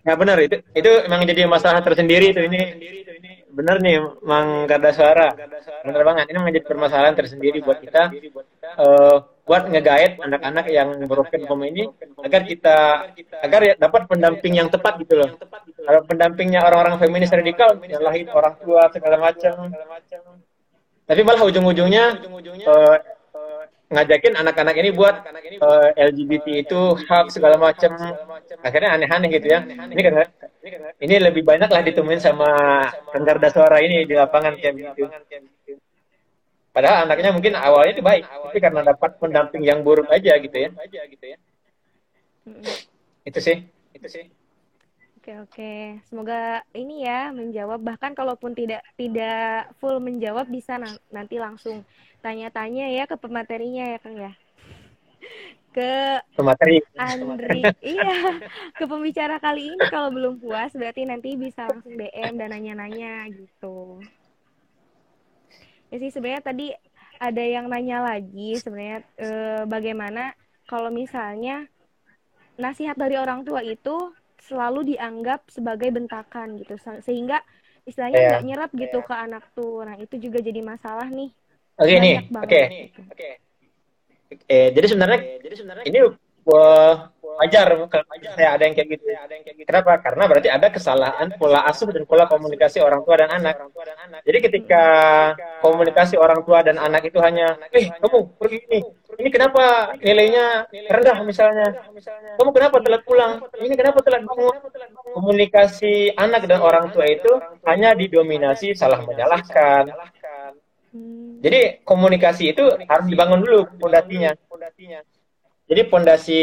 [0.00, 2.60] Ya benar itu itu memang jadi masalah tersendiri itu ini
[3.52, 5.28] benar nih Mang Garda Suara.
[5.84, 8.08] Benar banget ini menjadi permasalahan tersendiri buat kita
[8.80, 11.88] uh, buat ngegait anak-anak yang broken home ini
[12.20, 12.76] agar kita
[13.44, 15.30] agar ya dapat pendamping yang tepat gitu loh.
[15.84, 19.72] Kalau pendampingnya orang-orang feminis radikal nyalahin orang tua segala macam.
[21.08, 22.20] Tapi malah ujung-ujungnya
[22.68, 22.96] uh,
[23.88, 25.24] ngajakin anak-anak ini buat
[25.64, 27.96] uh, eh, LGBT itu hak segala macam.
[28.60, 29.64] Akhirnya aneh-aneh gitu ya.
[29.64, 30.12] Ini kan
[31.00, 32.48] ini lebih banyak lah ditemuin sama
[33.10, 35.08] penggarda suara ini di lapangan kayak gitu.
[36.68, 40.70] Padahal anaknya mungkin awalnya itu baik, tapi karena dapat pendamping yang buruk aja gitu ya.
[43.24, 43.66] Itu sih,
[43.96, 44.24] itu sih.
[45.28, 45.76] Oke oke,
[46.08, 47.84] semoga ini ya menjawab.
[47.84, 50.80] Bahkan kalaupun tidak tidak full menjawab bisa
[51.12, 51.84] nanti langsung
[52.24, 54.32] tanya-tanya ya ke pematerinya ya Kang ya.
[55.76, 56.80] Ke pemateri.
[56.96, 58.40] Andri, iya,
[58.72, 64.00] ke pembicara kali ini kalau belum puas berarti nanti bisa langsung DM dan nanya-nanya gitu.
[65.92, 66.72] Ya sih sebenarnya tadi
[67.20, 69.28] ada yang nanya lagi sebenarnya e,
[69.68, 70.32] bagaimana
[70.64, 71.68] kalau misalnya
[72.56, 77.42] nasihat dari orang tua itu selalu dianggap sebagai bentakan gitu sehingga
[77.88, 78.28] istilahnya iya.
[78.28, 78.48] nggak yeah.
[78.52, 79.08] nyerap gitu yeah.
[79.08, 81.30] ke anak tuh nah itu juga jadi masalah nih
[81.80, 82.64] oke okay, nih oke okay.
[82.68, 83.00] gitu.
[83.02, 83.32] oke okay.
[84.46, 85.98] eh, jadi sebenarnya jadi sebenarnya ini
[87.38, 89.04] wajar kalau saya ada yang kayak gitu.
[89.62, 90.02] Kenapa?
[90.02, 93.62] Karena berarti ada kesalahan pola asuh dan pola komunikasi orang tua dan anak.
[94.26, 94.84] Jadi ketika
[95.62, 98.80] komunikasi orang tua dan anak itu hanya, eh kamu pergi ini,
[99.22, 101.78] ini kenapa nilainya rendah misalnya,
[102.40, 104.56] kamu kenapa telat pulang, ini kenapa telat bangun.
[105.14, 107.32] Komunikasi anak dan orang tua itu
[107.66, 109.94] hanya didominasi salah menyalahkan.
[111.38, 114.34] Jadi komunikasi itu harus dibangun dulu fondasinya.
[115.68, 116.42] Jadi pondasi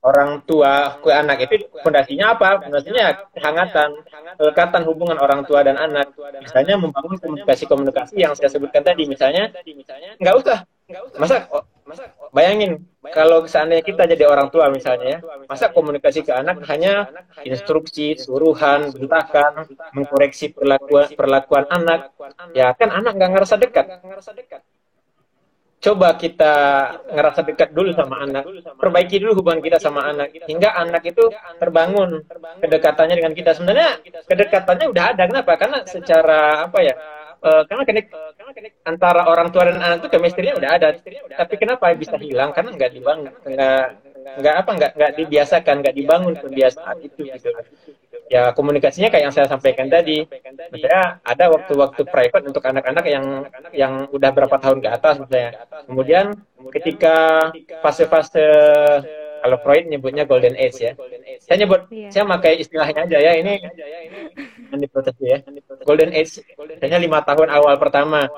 [0.00, 2.66] orang tua ke anak itu fondasinya apa?
[2.66, 3.88] Fondasinya kehangatan,
[4.36, 6.10] kelekatan hubungan orang tua dan anak.
[6.40, 9.06] Misalnya membangun komunikasi-komunikasi yang saya sebutkan tadi.
[9.06, 9.54] Misalnya,
[10.18, 10.58] nggak usah.
[11.14, 11.46] Masa,
[11.86, 12.82] masa bayangin
[13.14, 17.06] kalau seandainya kita jadi orang tua misalnya ya, masa komunikasi ke anak hanya
[17.46, 22.10] instruksi, suruhan, bentakan, mengkoreksi perlakuan perlakuan anak,
[22.58, 23.86] ya kan anak nggak ngerasa dekat
[25.80, 26.54] coba kita
[27.08, 28.44] ngerasa dekat dulu sama anak,
[28.76, 31.24] perbaiki dulu hubungan kita sama anak, hingga anak itu
[31.56, 32.20] terbangun
[32.60, 33.56] kedekatannya dengan kita.
[33.56, 33.96] Sebenarnya
[34.28, 35.56] kedekatannya udah ada, kenapa?
[35.56, 36.94] Karena secara apa ya?
[37.40, 38.12] Uh, karena kenek,
[38.84, 40.88] antara orang tua dan anak itu chemistry-nya udah ada.
[41.40, 42.52] Tapi kenapa bisa hilang?
[42.52, 43.84] Karena nggak dibangun, nggak
[44.44, 47.48] nggak apa nggak nggak dibiasakan, nggak dibangun kebiasaan itu gitu
[48.30, 50.22] ya komunikasinya kayak yang saya sampaikan tadi.
[50.70, 53.26] Misalnya ada waktu-waktu private untuk anak-anak yang
[53.74, 55.66] yang udah berapa tahun ke atas misalnya.
[55.90, 56.26] Kemudian
[56.70, 57.50] ketika
[57.82, 58.46] fase-fase
[59.40, 60.92] kalau Freud nyebutnya golden age ya.
[61.40, 62.12] Saya nyebut, iya.
[62.12, 63.56] saya pakai istilahnya aja ya ini
[64.70, 65.40] yang diprotes ya.
[65.88, 66.44] Golden age,
[66.76, 68.28] misalnya lima tahun awal pertama.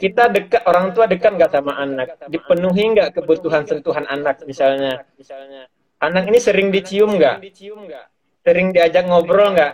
[0.00, 5.04] Kita dekat orang tua dekat nggak sama anak, dipenuhi nggak kebutuhan sentuhan anak misalnya.
[6.02, 7.38] Anak ini sering dicium nggak?
[8.42, 9.72] Sering diajak ngobrol nggak?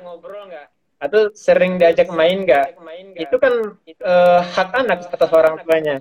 [0.99, 2.77] Atau sering diajak main nggak?
[3.16, 5.97] Itu kan uh, hak anak atas orang tuanya.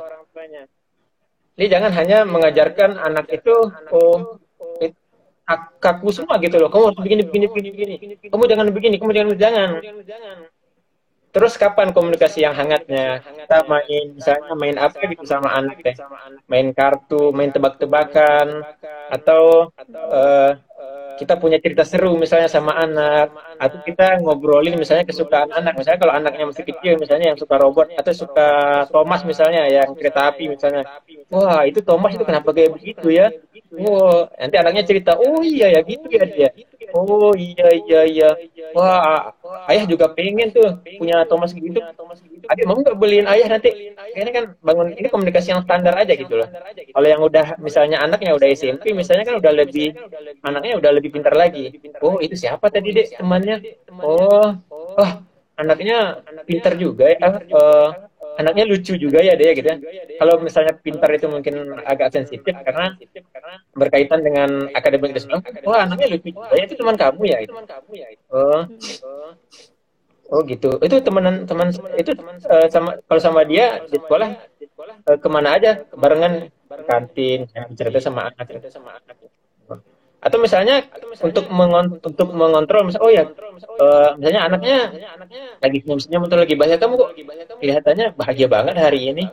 [1.57, 3.55] Jadi jangan hanya mengajarkan anak itu
[3.89, 4.37] oh
[5.79, 6.69] kaku semua gitu loh.
[6.69, 7.95] Kamu harus begini begini begini begini.
[8.29, 9.69] Kamu jangan begini kamu jangan jangan.
[11.31, 13.21] Terus kapan komunikasi yang hangatnya?
[13.21, 15.95] Kita main misalnya main apa gitu sama anak deh
[16.49, 18.65] main kartu main tebak-tebakan
[19.07, 20.51] atau uh,
[21.17, 23.33] kita punya cerita seru misalnya sama anak.
[23.57, 25.73] Atau kita ngobrolin misalnya kesukaan anak.
[25.73, 28.49] Misalnya kalau anaknya masih kecil misalnya yang suka robot atau suka
[28.93, 30.85] Thomas misalnya yang kereta api misalnya.
[31.33, 33.33] Wah itu Thomas itu kenapa kayak begitu ya
[33.73, 36.49] wah nanti anaknya cerita oh iya ya gitu ya dia.
[36.95, 38.29] Oh iya iya iya.
[38.71, 39.35] Wah
[39.67, 41.79] ayah juga pengen tuh punya Thomas gitu
[42.47, 43.91] adik mau nggak beliin ayah nanti?
[44.15, 46.47] Ini kan bangun ini komunikasi yang standar aja gitu loh.
[46.95, 49.91] Kalau yang udah misalnya anaknya udah SMP misalnya kan udah lebih
[50.47, 51.75] anaknya udah lebih pintar lagi.
[51.99, 53.19] Oh itu siapa tadi dek?
[53.19, 53.59] Temannya?
[53.99, 54.55] Oh
[54.95, 55.11] wah
[55.57, 58.06] anaknya pintar juga ya uh,
[58.37, 59.77] anaknya lucu juga ya deh gitu ya.
[60.21, 62.93] Kalau misalnya pintar itu mungkin agak sensitif karena
[63.73, 67.37] berkaitan dengan akademik dan Wah anaknya lucu juga ya itu teman kamu ya.
[67.43, 67.53] Itu.
[68.29, 68.61] Oh.
[70.27, 70.77] Oh gitu.
[70.83, 71.67] Itu teman teman
[71.97, 72.11] itu
[72.47, 74.29] uh, sama kalau sama dia di sekolah
[75.07, 76.51] uh, ke mana aja barengan
[76.85, 79.15] kantin cerita sama anak cerita sama anak.
[80.17, 83.23] Atau misalnya, atau misalnya untuk mengon untuk mengontrol misalnya oh ya
[83.77, 84.77] uh, misalnya anaknya
[85.61, 87.11] lagi senyum-senyum atau lagi bahagia kamu kok
[87.61, 89.23] kelihatannya bahagia banget hari ini.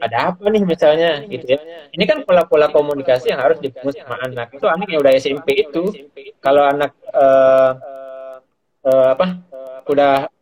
[0.00, 1.58] Ada apa nih misalnya gitu ya.
[1.92, 4.56] Ini kan pola-pola komunikasi yang harus dibangun sama anak.
[4.56, 5.82] Itu anak yang udah SMP itu
[6.40, 7.76] kalau anak uh,
[8.88, 9.26] uh, apa
[9.86, 10.32] udah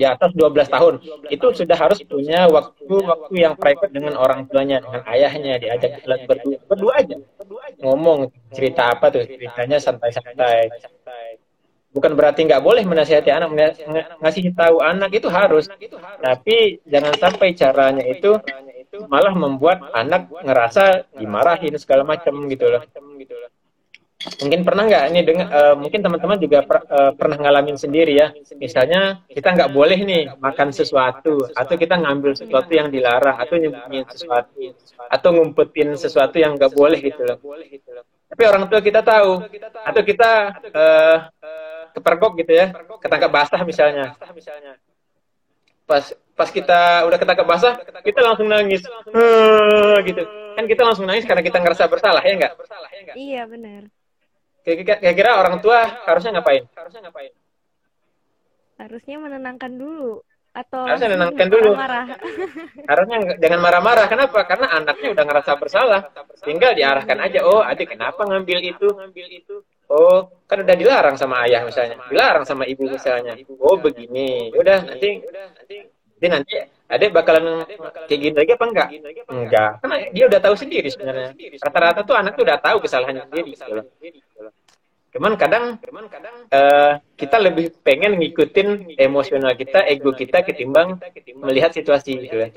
[0.00, 0.94] di atas 12 tahun.
[1.28, 6.24] Itu sudah harus punya waktu waktu yang private dengan orang tuanya dengan ayahnya diajak jalan
[6.24, 6.56] berdua.
[6.64, 7.16] Berdua aja.
[7.84, 9.28] Ngomong cerita apa tuh?
[9.28, 10.72] Ceritanya santai-santai.
[11.92, 15.68] Bukan berarti nggak boleh menasihati anak ng ngasih tahu anak itu harus.
[16.24, 18.40] Tapi jangan sampai caranya itu
[19.06, 22.82] malah membuat anak ngerasa dimarahin segala macam gitu loh
[24.20, 25.04] mungkin pernah nggak?
[25.12, 28.28] Ini dengan uh, mungkin teman-teman juga per, uh, pernah ngalamin sendiri ya.
[28.60, 34.04] Misalnya kita nggak boleh nih makan sesuatu atau kita ngambil sesuatu yang dilarang atau nyembunyiin
[34.12, 34.60] sesuatu
[35.08, 37.38] atau ngumpetin sesuatu yang nggak boleh gitu loh.
[38.30, 39.40] Tapi orang tua kita tahu
[39.72, 40.30] atau kita
[40.68, 41.18] uh,
[41.96, 42.66] kepergok gitu ya
[43.00, 44.14] ketangkap basah misalnya.
[45.88, 47.72] Pas pas kita udah ketangkap basah
[48.04, 48.84] kita langsung nangis.
[50.04, 50.22] Gitu.
[50.60, 52.52] Kan kita langsung nangis karena kita ngerasa bersalah ya nggak?
[53.16, 53.88] Iya benar
[54.64, 56.68] Kira-kira orang tua harusnya ngapain?
[56.76, 57.32] Harusnya ngapain?
[58.80, 61.70] Harusnya menenangkan dulu atau harusnya menenangkan dulu.
[61.78, 62.06] Marah.
[62.90, 64.06] harusnya jangan marah-marah.
[64.10, 64.38] Kenapa?
[64.44, 66.00] Karena anaknya udah ngerasa bersalah.
[66.42, 67.46] Tinggal diarahkan aja.
[67.46, 68.88] Oh, adik kenapa ngambil itu?
[68.90, 69.62] Ngambil itu.
[69.90, 71.98] Oh, kan udah dilarang sama ayah misalnya.
[72.10, 73.34] Dilarang sama ibu misalnya.
[73.58, 74.50] Oh, begini.
[74.54, 75.22] Udah nanti
[76.18, 76.54] nanti nanti
[76.90, 77.62] adek bakalan
[78.10, 78.88] kayak gini lagi apa enggak
[79.30, 81.30] enggak karena dia udah tahu sendiri sebenarnya
[81.62, 83.82] rata-rata tuh anak tuh udah tahu kesalahannya sendiri gitu
[85.10, 91.02] Cuman kadang, cuman kadang uh, kita lebih pengen ngikutin emosional kita, ego kita ketimbang
[91.34, 92.48] melihat situasi gitu ya.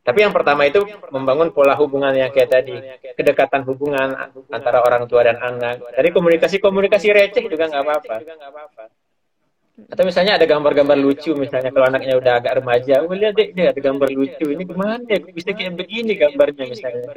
[0.00, 0.82] Tapi yang pertama itu
[1.14, 2.74] membangun pola hubungan yang kayak tadi,
[3.14, 5.78] kedekatan hubungan antara orang tua dan anak.
[5.94, 8.16] Dari komunikasi-komunikasi receh juga nggak apa-apa.
[9.88, 13.72] Atau misalnya ada gambar-gambar lucu, misalnya kalau anaknya udah agak remaja, oh lihat deh, dia
[13.72, 17.16] ada gambar lucu, ini gimana ya, bisa kayak begini gambarnya misalnya.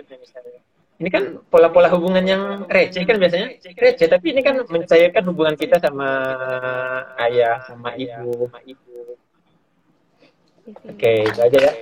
[1.01, 3.59] Ini kan pola-pola hubungan yang receh kan biasanya?
[3.59, 6.07] Receh tapi ini kan mencairkan hubungan kita sama
[7.27, 8.47] ayah sama ibu.
[10.63, 11.73] Oke okay, itu aja ya.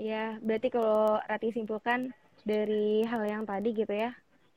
[0.00, 2.10] Ya berarti kalau Rati simpulkan
[2.42, 4.10] dari hal yang tadi gitu ya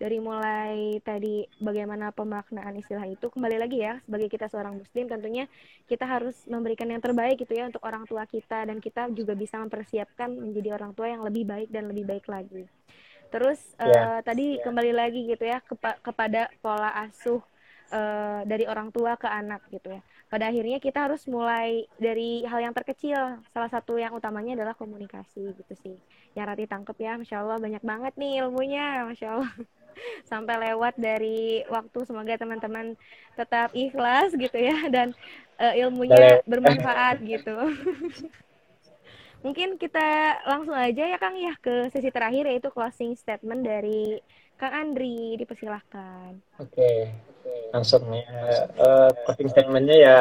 [0.04, 5.48] dari mulai tadi bagaimana pemaknaan istilah itu kembali lagi ya sebagai kita seorang muslim tentunya
[5.88, 9.64] kita harus memberikan yang terbaik gitu ya untuk orang tua kita dan kita juga bisa
[9.64, 12.68] mempersiapkan menjadi orang tua yang lebih baik dan lebih baik lagi.
[13.32, 14.20] Terus yeah.
[14.20, 14.64] uh, tadi yeah.
[14.68, 17.40] kembali lagi gitu ya kepa kepada pola asuh
[17.96, 20.04] uh, dari orang tua ke anak gitu ya.
[20.28, 23.40] Pada akhirnya kita harus mulai dari hal yang terkecil.
[23.56, 25.96] Salah satu yang utamanya adalah komunikasi gitu sih.
[26.36, 29.54] Yang Rati tangkep ya, masya Allah banyak banget nih ilmunya, masya Allah.
[30.26, 32.98] Sampai lewat dari waktu semoga teman-teman
[33.34, 35.12] tetap ikhlas gitu ya dan
[35.58, 37.56] uh, ilmunya bermanfaat gitu.
[39.46, 44.24] Mungkin kita langsung aja ya Kang ya ke sesi terakhir yaitu closing statement dari
[44.56, 45.36] Kang Andri.
[45.36, 46.40] Dipersilahkan.
[46.64, 46.98] Oke, okay.
[47.76, 48.24] langsung ya.
[48.80, 50.20] Uh, closing statementnya ya,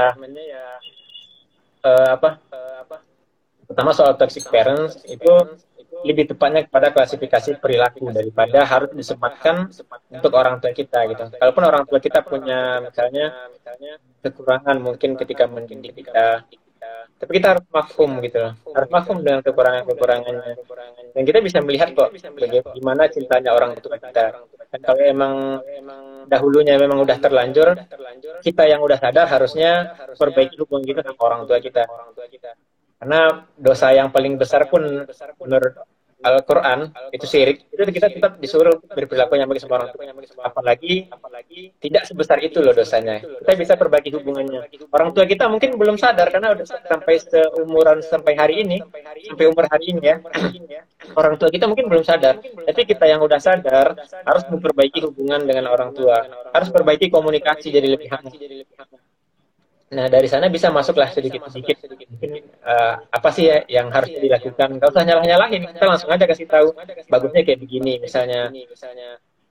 [1.86, 2.42] uh, apa?
[3.72, 5.32] Pertama soal toxic parents itu
[6.00, 9.68] lebih tepatnya kepada klasifikasi perilaku daripada harus disematkan
[10.08, 11.22] untuk orang tua kita gitu.
[11.36, 13.50] Kalaupun orang tua kita punya misalnya
[14.24, 16.48] kekurangan mungkin ketika mendidik kita.
[17.22, 18.54] Tapi kita harus makum gitu loh.
[18.74, 20.54] Harus makum dengan kekurangan kekurangannya
[21.12, 24.42] dan kita bisa melihat kok bagaimana cintanya orang tua kita.
[24.72, 25.34] Dan kalau emang
[26.26, 27.76] dahulunya memang udah terlanjur
[28.40, 31.84] kita yang udah sadar harusnya perbaiki hubungan kita sama orang tua kita
[33.02, 35.02] karena dosa yang paling besar pun
[35.42, 35.74] menurut
[36.22, 37.66] Al-Quran itu syirik.
[37.66, 39.90] Itu kita tetap disuruh berperilaku yang sama orang.
[39.90, 43.18] Tua apalagi apalagi tidak sebesar itu loh dosanya.
[43.18, 44.70] Kita bisa perbaiki hubungannya.
[44.94, 48.78] Orang tua kita mungkin belum sadar karena udah sampai seumuran sampai hari ini
[49.26, 50.16] sampai umur hari ini ya.
[51.18, 52.38] Orang tua kita mungkin belum sadar.
[52.38, 56.22] Tapi kita yang udah sadar harus memperbaiki hubungan dengan orang tua.
[56.54, 58.38] Harus perbaiki komunikasi jadi lebih hangat
[59.92, 61.76] Nah dari sana bisa masuklah sedikit-sedikit
[62.64, 64.80] uh, apa sih ya yang harus dilakukan.
[64.80, 66.72] Gak usah nyalah-nyalahin, kita langsung aja kasih tahu
[67.12, 68.48] bagusnya kayak begini misalnya.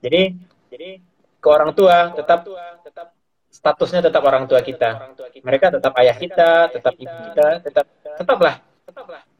[0.02, 0.22] Jadi
[0.66, 0.98] jadi
[1.38, 2.42] ke orang tua tetap
[2.82, 3.14] tetap
[3.52, 5.14] statusnya tetap orang tua kita.
[5.46, 7.86] Mereka tetap ayah kita, tetap ibu kita, tetap
[8.18, 8.54] tetaplah.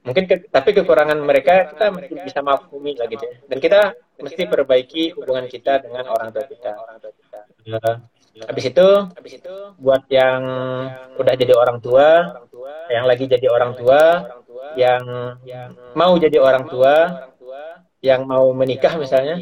[0.02, 3.26] Mungkin ke, tapi kekurangan mereka kita mesti bisa maafumi lah gitu.
[3.50, 6.70] Dan kita mesti perbaiki hubungan kita dengan orang tua kita.
[8.32, 13.24] Habis itu, habis itu buat yang, yang udah jadi orang tua, orang tua yang lagi
[13.28, 15.02] jadi orang tua, orang yang,
[15.44, 17.62] yang mau jadi orang tua, orang tua
[18.00, 19.36] yang mau menikah misalnya.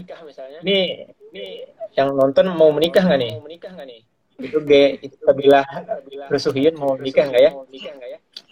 [0.67, 0.79] Ini,
[1.31, 1.47] ini
[1.95, 3.35] yang nonton mau menikah nggak nih?
[4.41, 5.63] Itu G, itu bila
[6.27, 7.53] Rusuhin mau menikah nggak ya?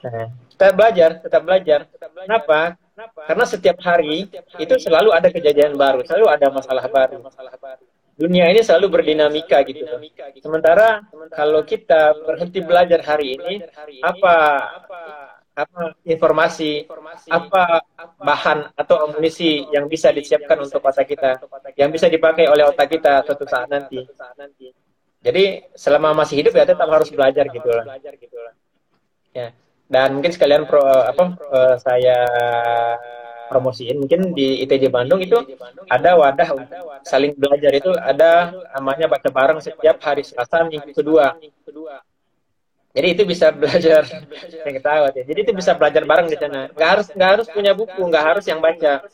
[0.06, 1.80] Nah, kita belajar, tetap belajar.
[1.98, 2.78] Kenapa?
[3.26, 7.18] Karena setiap hari itu selalu ada kejadian baru, selalu ada masalah baru
[8.18, 9.86] dunia ini selalu berdinamika gitu.
[10.42, 13.62] Sementara kalau kita berhenti belajar hari ini,
[14.02, 14.34] apa
[15.58, 16.86] apa informasi,
[17.30, 17.82] apa
[18.18, 21.38] bahan atau amunisi yang bisa disiapkan untuk otak kita,
[21.78, 24.02] yang bisa dipakai oleh otak kita suatu saat nanti.
[25.18, 27.86] Jadi selama masih hidup ya tetap harus belajar gitu lah.
[29.34, 29.50] Ya.
[29.88, 32.18] Dan mungkin sekalian pro, apa uh, saya
[33.48, 35.40] promosiin mungkin di ITJ Bandung itu
[35.88, 36.48] ada wadah
[37.02, 41.34] saling belajar itu ada namanya baca bareng setiap hari Selasa minggu kedua.
[42.92, 44.02] Jadi itu bisa belajar
[44.66, 45.22] yang kita ya.
[45.24, 46.68] Jadi itu bisa belajar bareng di sana.
[46.72, 49.04] Nggak harus nggak harus punya buku, nggak harus yang baca.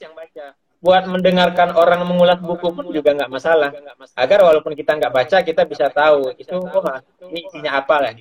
[0.85, 3.73] Buat mendengarkan orang mengulas buku pun juga nggak masalah.
[4.15, 6.85] Agar walaupun kita nggak baca, kita bisa tahu itu oh
[7.29, 8.13] ini isinya apa lah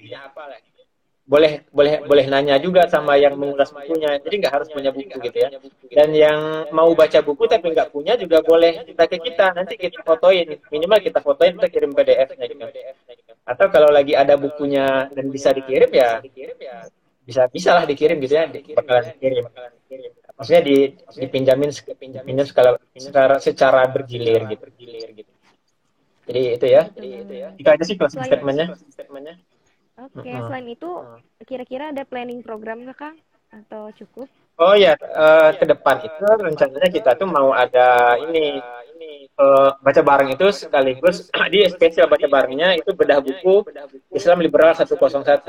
[1.23, 4.19] boleh boleh boleh nanya juga sama yang mengulas bukunya.
[4.19, 5.49] Jadi nggak harus punya buku gitu ya.
[5.87, 6.39] Dan yang
[6.75, 9.55] mau baca buku tapi nggak punya juga boleh kita ke kita.
[9.55, 10.59] Nanti kita fotoin.
[10.67, 12.65] Minimal kita fotoin kita kirim PDF-nya gitu.
[13.43, 16.19] Atau kalau lagi ada bukunya dan bisa dikirim ya
[17.23, 18.45] bisa bisa lah dikirim gitu ya.
[18.75, 19.47] Bakalan dikirim.
[20.33, 20.75] Maksudnya di
[21.23, 24.65] dipinjamin dipinjam skala secara secara bergilir gitu.
[26.27, 26.83] Jadi itu ya.
[27.55, 28.75] Itu aja sih closing statementnya
[29.93, 30.33] Oke, okay.
[30.33, 30.45] uh -huh.
[30.49, 30.89] selain itu
[31.45, 33.17] kira-kira ada planning program nggak Kang
[33.53, 34.25] atau cukup?
[34.57, 38.61] Oh ya, uh, ke depan itu rencananya kita tuh mau ada ini
[39.37, 43.65] uh, baca bareng itu sekaligus di spesial baca barengnya itu bedah buku
[44.13, 44.93] Islam Liberal 101.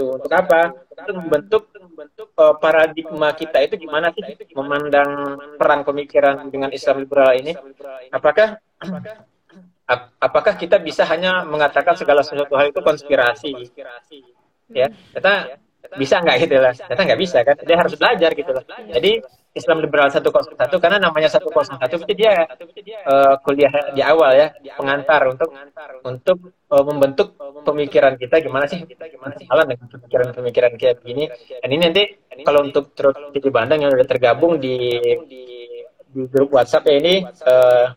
[0.00, 0.72] Untuk apa?
[0.72, 4.24] Untuk membentuk uh, paradigma kita itu gimana sih
[4.56, 7.52] memandang perang pemikiran dengan Islam liberal ini?
[8.08, 8.56] Apakah
[10.20, 13.52] apakah kita bisa hanya mengatakan segala sesuatu hal itu konspirasi?
[14.72, 15.60] Ya, kita
[16.00, 16.72] bisa nggak gitu lah.
[16.72, 17.56] Ternyata nggak bisa kan?
[17.60, 19.20] Dia harus belajar gitu loh jadi
[19.54, 22.42] Islam liberal satu satu karena namanya satu satu itu dia
[23.06, 25.54] uh, kuliah di awal ya pengantar untuk
[26.02, 26.38] untuk
[26.74, 28.82] uh, membentuk pemikiran kita gimana sih?
[28.82, 32.04] Sih dengan pemikiran-pemikiran kayak begini dan ini nanti
[32.42, 34.98] kalau untuk terus di Bandung yang udah tergabung di
[35.30, 35.44] di
[36.10, 37.94] grup WhatsApp ini uh,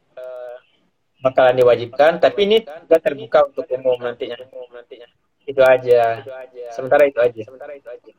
[1.28, 4.40] bakalan diwajibkan tapi ini juga terbuka untuk umum nantinya
[5.48, 6.22] itu aja.
[6.76, 7.42] Sementara itu aja.
[7.48, 8.12] Sementara itu aja.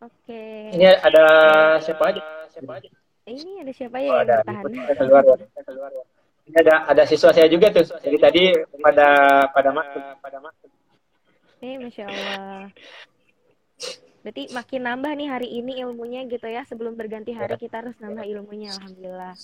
[0.00, 0.42] Oke.
[0.72, 1.24] Ini ada
[1.84, 2.22] siapa aja?
[2.48, 2.88] Siapa aja?
[3.28, 4.36] Ini ada siapa ya oh, yang ada.
[4.40, 4.64] bertahan?
[4.96, 5.22] Keluar,
[5.60, 5.90] keluar.
[6.48, 7.84] Ini ada ada siswa saya juga tuh.
[8.00, 8.42] Jadi tadi
[8.80, 9.08] pada
[9.52, 10.68] pada masuk pada masuk.
[11.60, 12.72] Eh, masya Allah.
[14.24, 16.64] Berarti makin nambah nih hari ini ilmunya gitu ya.
[16.64, 18.72] Sebelum berganti hari kita harus nambah ilmunya.
[18.72, 19.36] Alhamdulillah.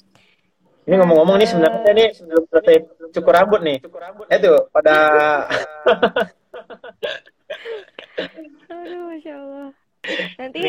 [0.86, 2.76] Ini ngomong-ngomong nih sebenarnya nih sebelum selesai
[3.10, 3.82] cukur rambut nih.
[4.30, 4.96] Itu pada
[8.70, 9.70] Aduh, masya Allah.
[10.38, 10.60] Nanti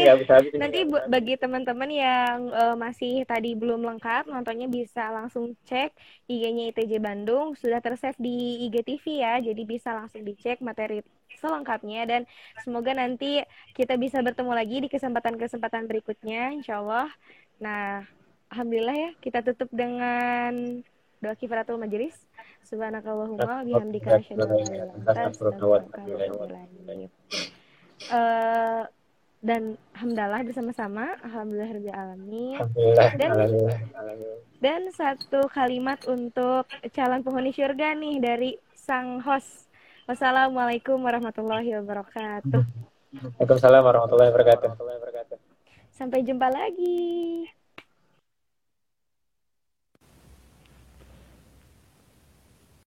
[0.58, 5.94] nanti bagi teman-teman yang uh, masih tadi belum lengkap nontonnya bisa langsung cek
[6.26, 11.06] IG-nya ITJ Bandung sudah tersave di IGTV ya jadi bisa langsung dicek materi
[11.38, 12.22] selengkapnya dan
[12.66, 13.46] semoga nanti
[13.78, 17.14] kita bisa bertemu lagi di kesempatan-kesempatan berikutnya insya Allah.
[17.62, 18.02] Nah,
[18.52, 20.82] alhamdulillah ya kita tutup dengan
[21.22, 22.14] doa kifaratul majelis.
[22.68, 24.44] Subhanakallahumma bihamdika asyhadu
[25.08, 25.32] an
[28.12, 28.84] uh,
[29.40, 31.06] dan alhamdulillah bersama-sama.
[31.24, 32.60] Alhamdulillah alamin.
[33.16, 33.32] Dan
[34.60, 39.70] dan satu kalimat untuk calon penghuni surga nih dari sang host.
[40.08, 42.64] Wassalamualaikum warahmatullahi wabarakatuh.
[43.40, 44.68] Waalaikumsalam warahmatullahi wabarakatuh.
[45.92, 47.48] Sampai jumpa lagi